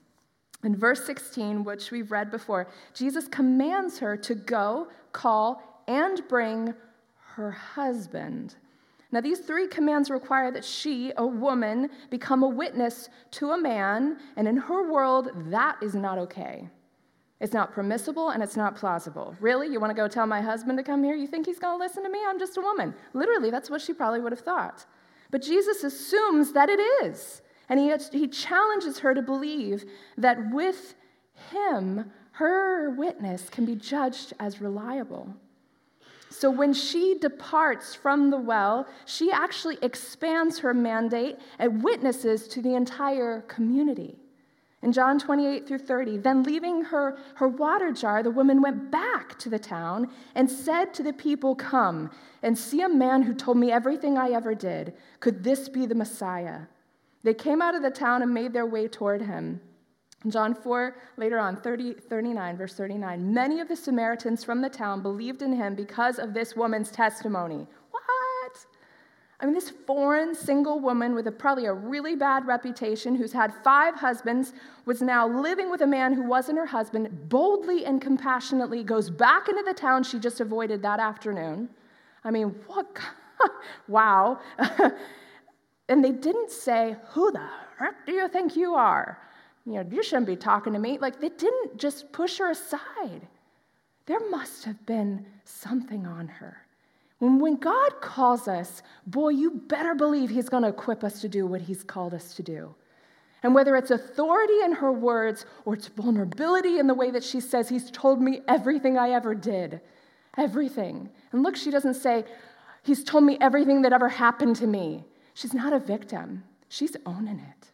[0.65, 6.75] In verse 16, which we've read before, Jesus commands her to go, call, and bring
[7.35, 8.57] her husband.
[9.13, 14.19] Now, these three commands require that she, a woman, become a witness to a man,
[14.37, 16.69] and in her world, that is not okay.
[17.39, 19.37] It's not permissible and it's not plausible.
[19.41, 19.69] Really?
[19.69, 21.15] You want to go tell my husband to come here?
[21.15, 22.19] You think he's going to listen to me?
[22.27, 22.95] I'm just a woman.
[23.13, 24.87] Literally, that's what she probably would have thought.
[25.31, 27.43] But Jesus assumes that it is.
[27.69, 29.85] And he, he challenges her to believe
[30.17, 30.95] that with
[31.51, 35.35] him, her witness can be judged as reliable.
[36.39, 42.61] So when she departs from the well, she actually expands her mandate and witnesses to
[42.61, 44.19] the entire community.
[44.83, 49.39] In John 28 through 30, then leaving her, her water jar, the woman went back
[49.39, 52.11] to the town and said to the people, Come
[52.43, 54.93] and see a man who told me everything I ever did.
[55.21, 56.65] Could this be the Messiah?
[57.23, 59.63] They came out of the town and made their way toward him.
[60.29, 63.33] John 4, later on, 30, 39, verse 39.
[63.33, 67.67] Many of the Samaritans from the town believed in him because of this woman's testimony.
[67.91, 68.67] What?
[69.39, 73.53] I mean, this foreign single woman with a, probably a really bad reputation, who's had
[73.63, 74.55] five husbands,
[74.87, 79.49] was now living with a man who wasn't her husband, boldly and compassionately goes back
[79.49, 81.69] into the town she just avoided that afternoon.
[82.25, 82.99] I mean, what?
[83.89, 84.41] wow.
[85.89, 87.47] and they didn't say, Who the
[87.79, 89.19] heck do you think you are?
[89.67, 90.97] You know, you shouldn't be talking to me.
[90.99, 93.27] Like, they didn't just push her aside.
[94.07, 96.59] There must have been something on her.
[97.19, 101.29] When, when God calls us, boy, you better believe He's going to equip us to
[101.29, 102.75] do what He's called us to do.
[103.43, 107.41] And whether it's authority in her words or it's vulnerability in the way that she
[107.41, 109.81] says, He's told me everything I ever did.
[110.37, 111.09] Everything.
[111.33, 112.25] And look, she doesn't say,
[112.83, 115.05] He's told me everything that ever happened to me.
[115.35, 117.71] She's not a victim, she's owning it.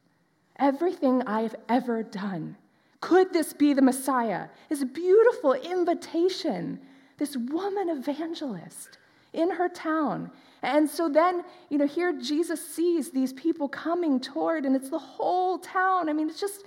[0.63, 2.57] Everything I've ever done.
[3.01, 4.47] Could this be the Messiah?
[4.69, 6.79] This beautiful invitation.
[7.19, 8.99] This woman evangelist
[9.33, 10.31] in her town.
[10.63, 15.01] And so then, you know, here Jesus sees these people coming toward, and it's the
[15.01, 16.09] whole town.
[16.09, 16.63] I mean, it's just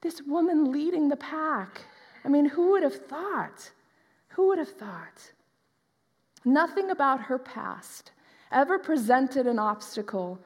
[0.00, 1.82] this woman leading the pack.
[2.24, 3.70] I mean, who would have thought?
[4.28, 5.32] Who would have thought?
[6.42, 8.12] Nothing about her past
[8.50, 10.38] ever presented an obstacle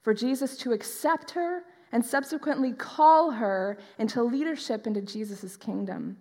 [0.00, 6.16] for Jesus to accept her and subsequently call her into leadership into Jesus' kingdom.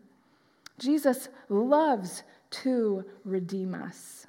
[0.80, 4.28] Jesus loves to redeem us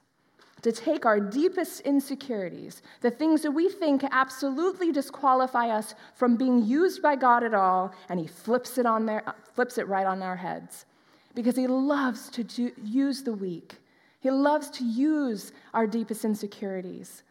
[0.62, 6.64] to take our deepest insecurities, the things that we think absolutely disqualify us from being
[6.64, 9.22] used by God at all, and He flips it, on there,
[9.54, 10.86] flips it right on our heads.
[11.34, 13.76] Because He loves to do, use the weak,
[14.20, 17.22] He loves to use our deepest insecurities.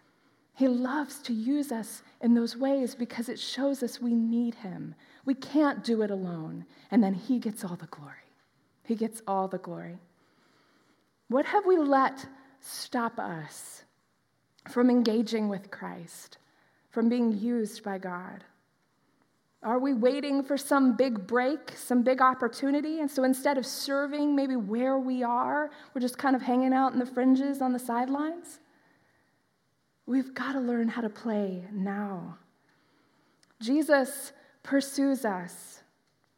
[0.58, 4.96] He loves to use us in those ways because it shows us we need Him.
[5.24, 6.66] We can't do it alone.
[6.90, 8.34] And then He gets all the glory.
[8.84, 10.00] He gets all the glory.
[11.28, 12.26] What have we let
[12.60, 13.84] stop us
[14.68, 16.40] from engaging with Christ,
[16.90, 18.44] from being used by God?
[19.62, 23.00] Are we waiting for some big break, some big opportunity?
[23.00, 26.94] And so instead of serving maybe where we are, we're just kind of hanging out
[26.94, 28.60] in the fringes on the sidelines?
[30.08, 32.38] We've got to learn how to play now.
[33.62, 34.32] Jesus
[34.64, 35.84] pursues us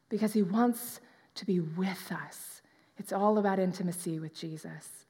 [0.10, 1.00] because he wants
[1.36, 2.62] to be with us.
[2.98, 5.06] It's all about intimacy with Jesus.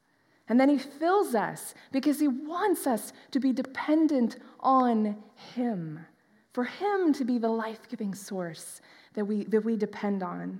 [0.49, 5.17] And then he fills us because he wants us to be dependent on
[5.55, 6.05] him,
[6.53, 8.81] for him to be the life giving source
[9.13, 10.59] that we, that we depend on.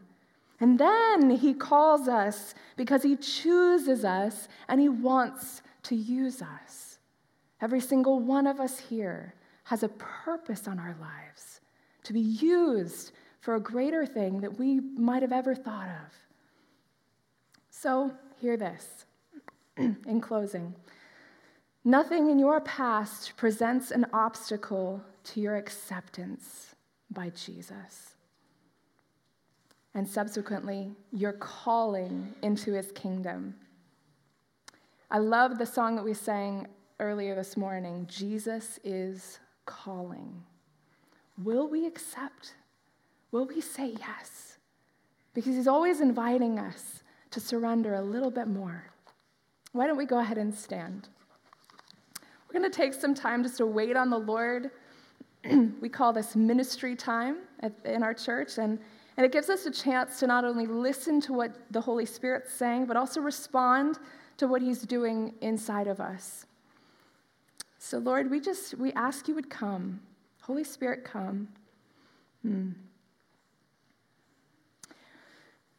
[0.60, 6.89] And then he calls us because he chooses us and he wants to use us.
[7.62, 9.34] Every single one of us here
[9.66, 11.62] has a purpose on our lives
[12.04, 16.14] to be used for a greater thing that we might have ever thought of.
[17.70, 19.06] So, hear this.
[19.78, 20.76] in closing,
[21.86, 26.76] nothing in your past presents an obstacle to your acceptance
[27.12, 28.16] by Jesus.
[29.94, 33.56] And subsequently, your calling into his kingdom.
[35.10, 36.68] I love the song that we sang
[37.00, 40.44] earlier this morning Jesus is calling.
[41.44, 42.54] Will we accept?
[43.32, 44.58] will we say yes?
[45.34, 48.86] Because He's always inviting us to surrender a little bit more.
[49.72, 51.10] Why don't we go ahead and stand?
[52.48, 54.72] We're going to take some time just to wait on the Lord.
[55.82, 58.80] we call this ministry time at, in our church, and,
[59.18, 62.52] and it gives us a chance to not only listen to what the Holy Spirit's
[62.52, 64.00] saying, but also respond
[64.38, 66.48] to what He's doing inside of us.
[67.80, 70.02] So, Lord, we just we ask you would come.
[70.42, 71.48] Holy Spirit, come.
[72.42, 72.72] Hmm.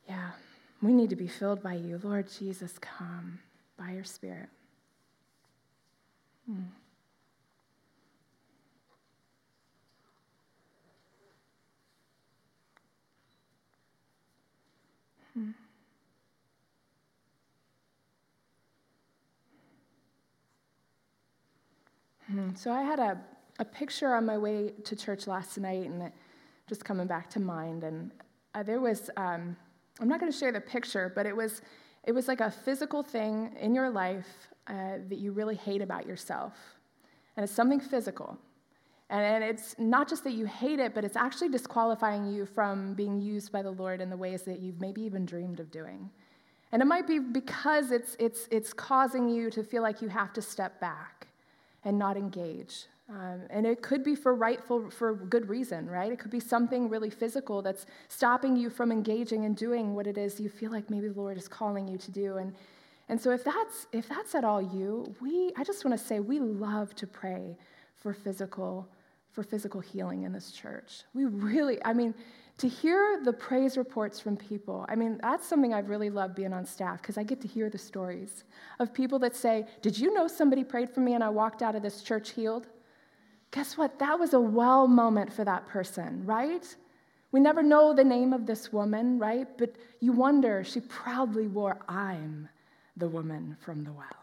[0.09, 0.31] Yeah,
[0.83, 2.01] we need to be filled by you.
[2.03, 3.39] Lord Jesus, come
[3.77, 4.49] by your Spirit.
[6.51, 6.63] Hmm.
[22.31, 22.55] Hmm.
[22.55, 23.19] So I had a,
[23.59, 26.13] a picture on my way to church last night, and it
[26.69, 27.83] just coming back to mind.
[27.83, 28.13] And
[28.55, 29.57] uh, there was, um,
[30.01, 31.63] I'm not going to share the picture, but it was,
[32.05, 34.29] it was like a physical thing in your life
[34.69, 36.53] uh, that you really hate about yourself.
[37.37, 38.39] And it's something physical.
[39.09, 43.21] And it's not just that you hate it, but it's actually disqualifying you from being
[43.21, 46.09] used by the Lord in the ways that you've maybe even dreamed of doing.
[46.71, 50.33] And it might be because it's, it's, it's causing you to feel like you have
[50.35, 51.27] to step back
[51.85, 52.87] and not engage.
[53.09, 56.13] Um, and it could be for rightful, for good reason, right?
[56.13, 60.17] It could be something really physical that's stopping you from engaging and doing what it
[60.17, 62.37] is you feel like maybe the Lord is calling you to do.
[62.37, 62.55] And
[63.09, 66.21] and so if that's if that's at all you, we I just want to say
[66.21, 67.57] we love to pray
[67.97, 68.89] for physical
[69.33, 71.03] for physical healing in this church.
[71.15, 72.15] We really, I mean,
[72.61, 76.53] to hear the praise reports from people, I mean, that's something I've really loved being
[76.53, 78.45] on staff because I get to hear the stories
[78.79, 81.75] of people that say, Did you know somebody prayed for me and I walked out
[81.75, 82.67] of this church healed?
[83.51, 83.99] Guess what?
[83.99, 86.77] That was a well moment for that person, right?
[87.33, 89.49] We never know the name of this woman, right?
[89.57, 92.47] But you wonder, she proudly wore, I'm
[92.99, 94.20] the woman from the well.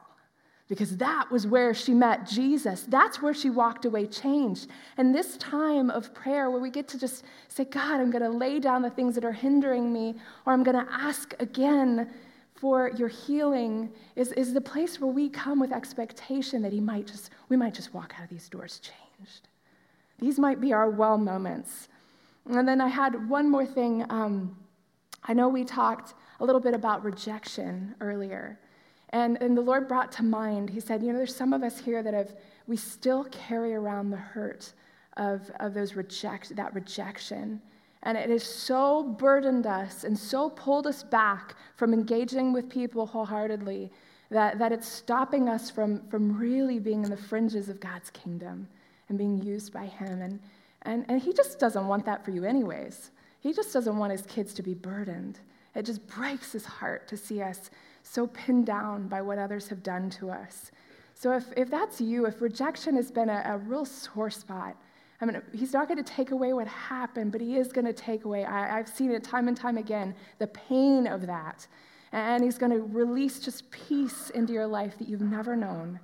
[0.67, 2.83] Because that was where she met Jesus.
[2.87, 4.67] That's where she walked away changed.
[4.97, 8.37] And this time of prayer, where we get to just say, God, I'm going to
[8.37, 10.15] lay down the things that are hindering me,
[10.45, 12.11] or I'm going to ask again
[12.53, 17.07] for your healing, is, is the place where we come with expectation that He might
[17.07, 19.47] just, we might just walk out of these doors changed.
[20.19, 21.87] These might be our well moments.
[22.49, 24.05] And then I had one more thing.
[24.09, 24.57] Um,
[25.23, 28.59] I know we talked a little bit about rejection earlier.
[29.09, 31.79] And, and the Lord brought to mind, He said, You know, there's some of us
[31.79, 32.35] here that have,
[32.67, 34.73] we still carry around the hurt
[35.15, 37.61] of, of those reject, that rejection.
[38.03, 43.05] And it has so burdened us and so pulled us back from engaging with people
[43.05, 43.91] wholeheartedly
[44.29, 48.67] that, that it's stopping us from, from really being in the fringes of God's kingdom
[49.09, 50.21] and being used by Him.
[50.21, 50.39] And,
[50.83, 53.11] and, and He just doesn't want that for you, anyways.
[53.39, 55.39] He just doesn't want His kids to be burdened.
[55.75, 57.69] It just breaks His heart to see us
[58.07, 60.71] so pinned down by what others have done to us.
[61.13, 64.75] So if, if that's you, if rejection has been a, a real sore spot,
[65.19, 67.93] I mean, he's not going to take away what happened, but he is going to
[67.93, 71.65] take away, I, I've seen it time and time again, the pain of that.
[72.11, 75.99] And he's going to release just peace into your life that you've never known.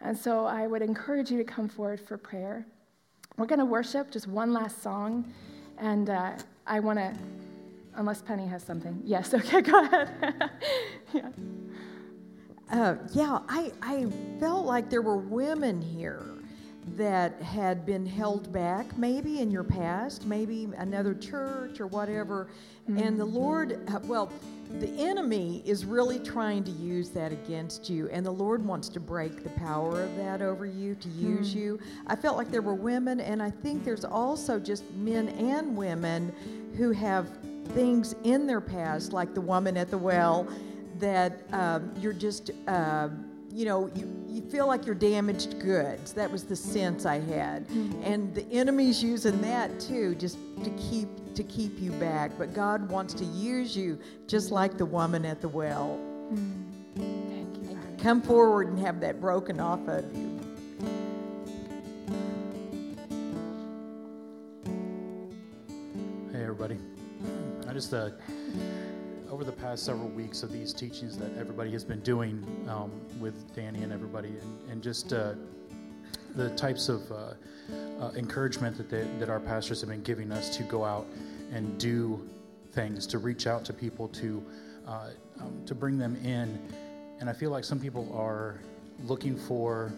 [0.00, 2.66] And so I would encourage you to come forward for prayer.
[3.36, 5.32] We're going to worship just one last song.
[5.78, 6.32] And uh,
[6.66, 7.14] I want to
[7.96, 9.00] Unless Penny has something.
[9.04, 10.10] Yes, okay, go ahead.
[11.12, 11.28] yeah.
[12.68, 14.06] Uh, yeah, I, I
[14.40, 16.36] felt like there were women here
[16.96, 22.48] that had been held back, maybe in your past, maybe another church or whatever.
[22.88, 22.98] Mm-hmm.
[22.98, 24.32] And the Lord, uh, well,
[24.80, 29.00] the enemy is really trying to use that against you, and the Lord wants to
[29.00, 31.58] break the power of that over you, to use mm-hmm.
[31.58, 31.80] you.
[32.06, 36.32] I felt like there were women, and I think there's also just men and women
[36.76, 37.30] who have
[37.68, 40.48] things in their past, like the woman at the well,
[41.00, 43.08] that um, you're just, uh,
[43.52, 46.12] you know, you, you feel like you're damaged goods.
[46.12, 47.66] That was the sense I had.
[47.68, 48.02] Mm-hmm.
[48.02, 52.32] And the enemy's using that too, just to keep to keep you back.
[52.38, 55.98] But God wants to use you just like the woman at the well.
[56.32, 57.28] Mm-hmm.
[57.30, 57.78] Thank you.
[58.02, 60.40] Come forward and have that broken off of you.
[66.32, 66.78] Hey, everybody
[67.68, 68.10] I just uh,
[69.30, 73.54] over the past several weeks of these teachings that everybody has been doing um, with
[73.54, 75.34] Danny and everybody, and, and just uh,
[76.34, 77.34] the types of uh,
[78.00, 81.06] uh, encouragement that, they, that our pastors have been giving us to go out
[81.52, 82.28] and do
[82.72, 84.44] things, to reach out to people, to
[84.86, 85.10] uh,
[85.40, 86.58] um, to bring them in.
[87.20, 88.60] And I feel like some people are
[89.04, 89.92] looking for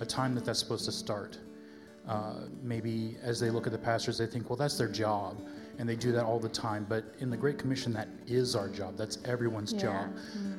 [0.00, 1.38] a time that that's supposed to start.
[2.06, 5.36] Uh, maybe as they look at the pastors, they think, well, that's their job
[5.78, 6.84] and they do that all the time.
[6.88, 8.96] But in the Great Commission, that is our job.
[8.96, 9.78] That's everyone's Yeah.
[9.80, 10.16] job.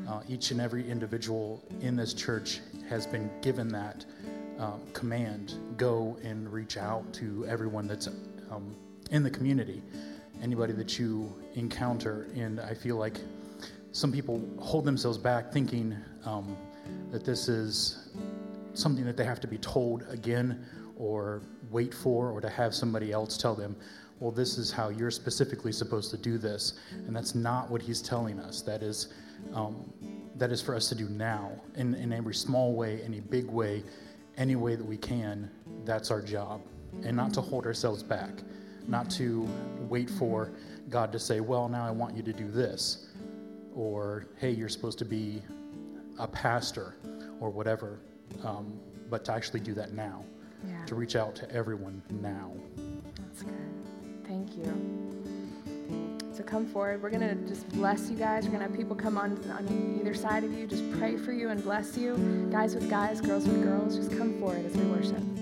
[0.08, 4.06] Uh, each and every individual in this church has been given that
[4.58, 8.08] um, command go and reach out to everyone that's
[8.52, 8.76] um,
[9.12, 9.82] in the community,
[10.42, 12.28] anybody that you encounter.
[12.36, 13.20] And I feel like
[13.92, 15.96] some people hold themselves back thinking
[16.26, 16.58] um,
[17.12, 18.10] that this is
[18.74, 20.66] something that they have to be told again
[20.98, 21.42] or
[21.72, 23.76] wait for or to have somebody else tell them
[24.20, 26.74] well this is how you're specifically supposed to do this.
[27.08, 28.62] And that's not what he's telling us.
[28.62, 29.14] That is
[29.54, 29.92] um,
[30.36, 33.84] that is for us to do now in, in every small way any big way
[34.38, 35.50] any way that we can.
[35.86, 36.62] That's our job.
[37.04, 38.32] And not to hold ourselves back.
[38.88, 39.48] Not to
[39.90, 40.52] wait for
[40.90, 43.08] god to say well now i want you to do this.
[43.76, 45.42] Or hey you're supposed to be
[46.18, 46.96] a pastor
[47.40, 48.00] or whatever,
[48.44, 48.78] um,
[49.10, 50.26] but to actually do that now,
[50.68, 50.84] Yeah.
[50.86, 52.52] to reach out to everyone now.
[53.16, 53.69] That's good.
[54.58, 55.10] You.
[56.34, 57.02] So come forward.
[57.02, 58.46] We're going to just bless you guys.
[58.46, 61.34] We're going to have people come on, on either side of you, just pray for
[61.34, 62.16] you and bless you.
[62.52, 65.39] Guys with guys, girls with girls, just come forward as we worship.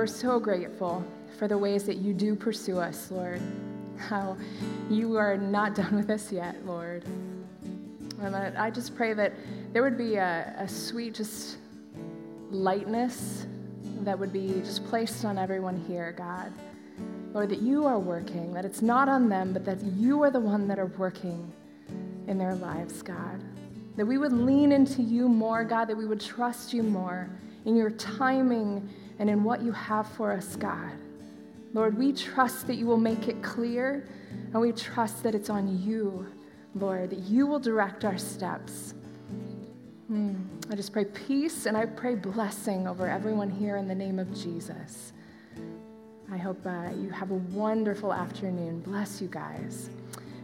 [0.00, 1.04] We're so grateful
[1.38, 3.38] for the ways that you do pursue us, Lord.
[3.98, 4.34] How
[4.88, 7.04] you are not done with us yet, Lord.
[8.22, 9.34] And I just pray that
[9.74, 11.58] there would be a, a sweet, just
[12.50, 13.44] lightness
[14.00, 16.50] that would be just placed on everyone here, God.
[17.34, 20.40] Lord, that you are working, that it's not on them, but that you are the
[20.40, 21.52] one that are working
[22.26, 23.38] in their lives, God.
[23.98, 27.28] That we would lean into you more, God, that we would trust you more
[27.66, 28.88] in your timing
[29.20, 30.90] and in what you have for us, God.
[31.74, 34.08] Lord, we trust that you will make it clear,
[34.52, 36.26] and we trust that it's on you,
[36.74, 38.94] Lord, that you will direct our steps.
[40.08, 40.34] Hmm.
[40.70, 44.32] I just pray peace and I pray blessing over everyone here in the name of
[44.34, 45.12] Jesus.
[46.32, 48.80] I hope uh, you have a wonderful afternoon.
[48.80, 49.90] Bless you guys.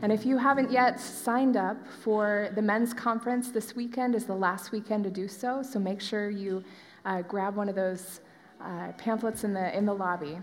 [0.02, 4.34] And if you haven't yet signed up for the men's conference this weekend, is the
[4.34, 5.62] last weekend to do so.
[5.62, 6.62] So make sure you
[7.04, 8.20] uh, grab one of those
[8.60, 10.38] uh, pamphlets in the in the lobby.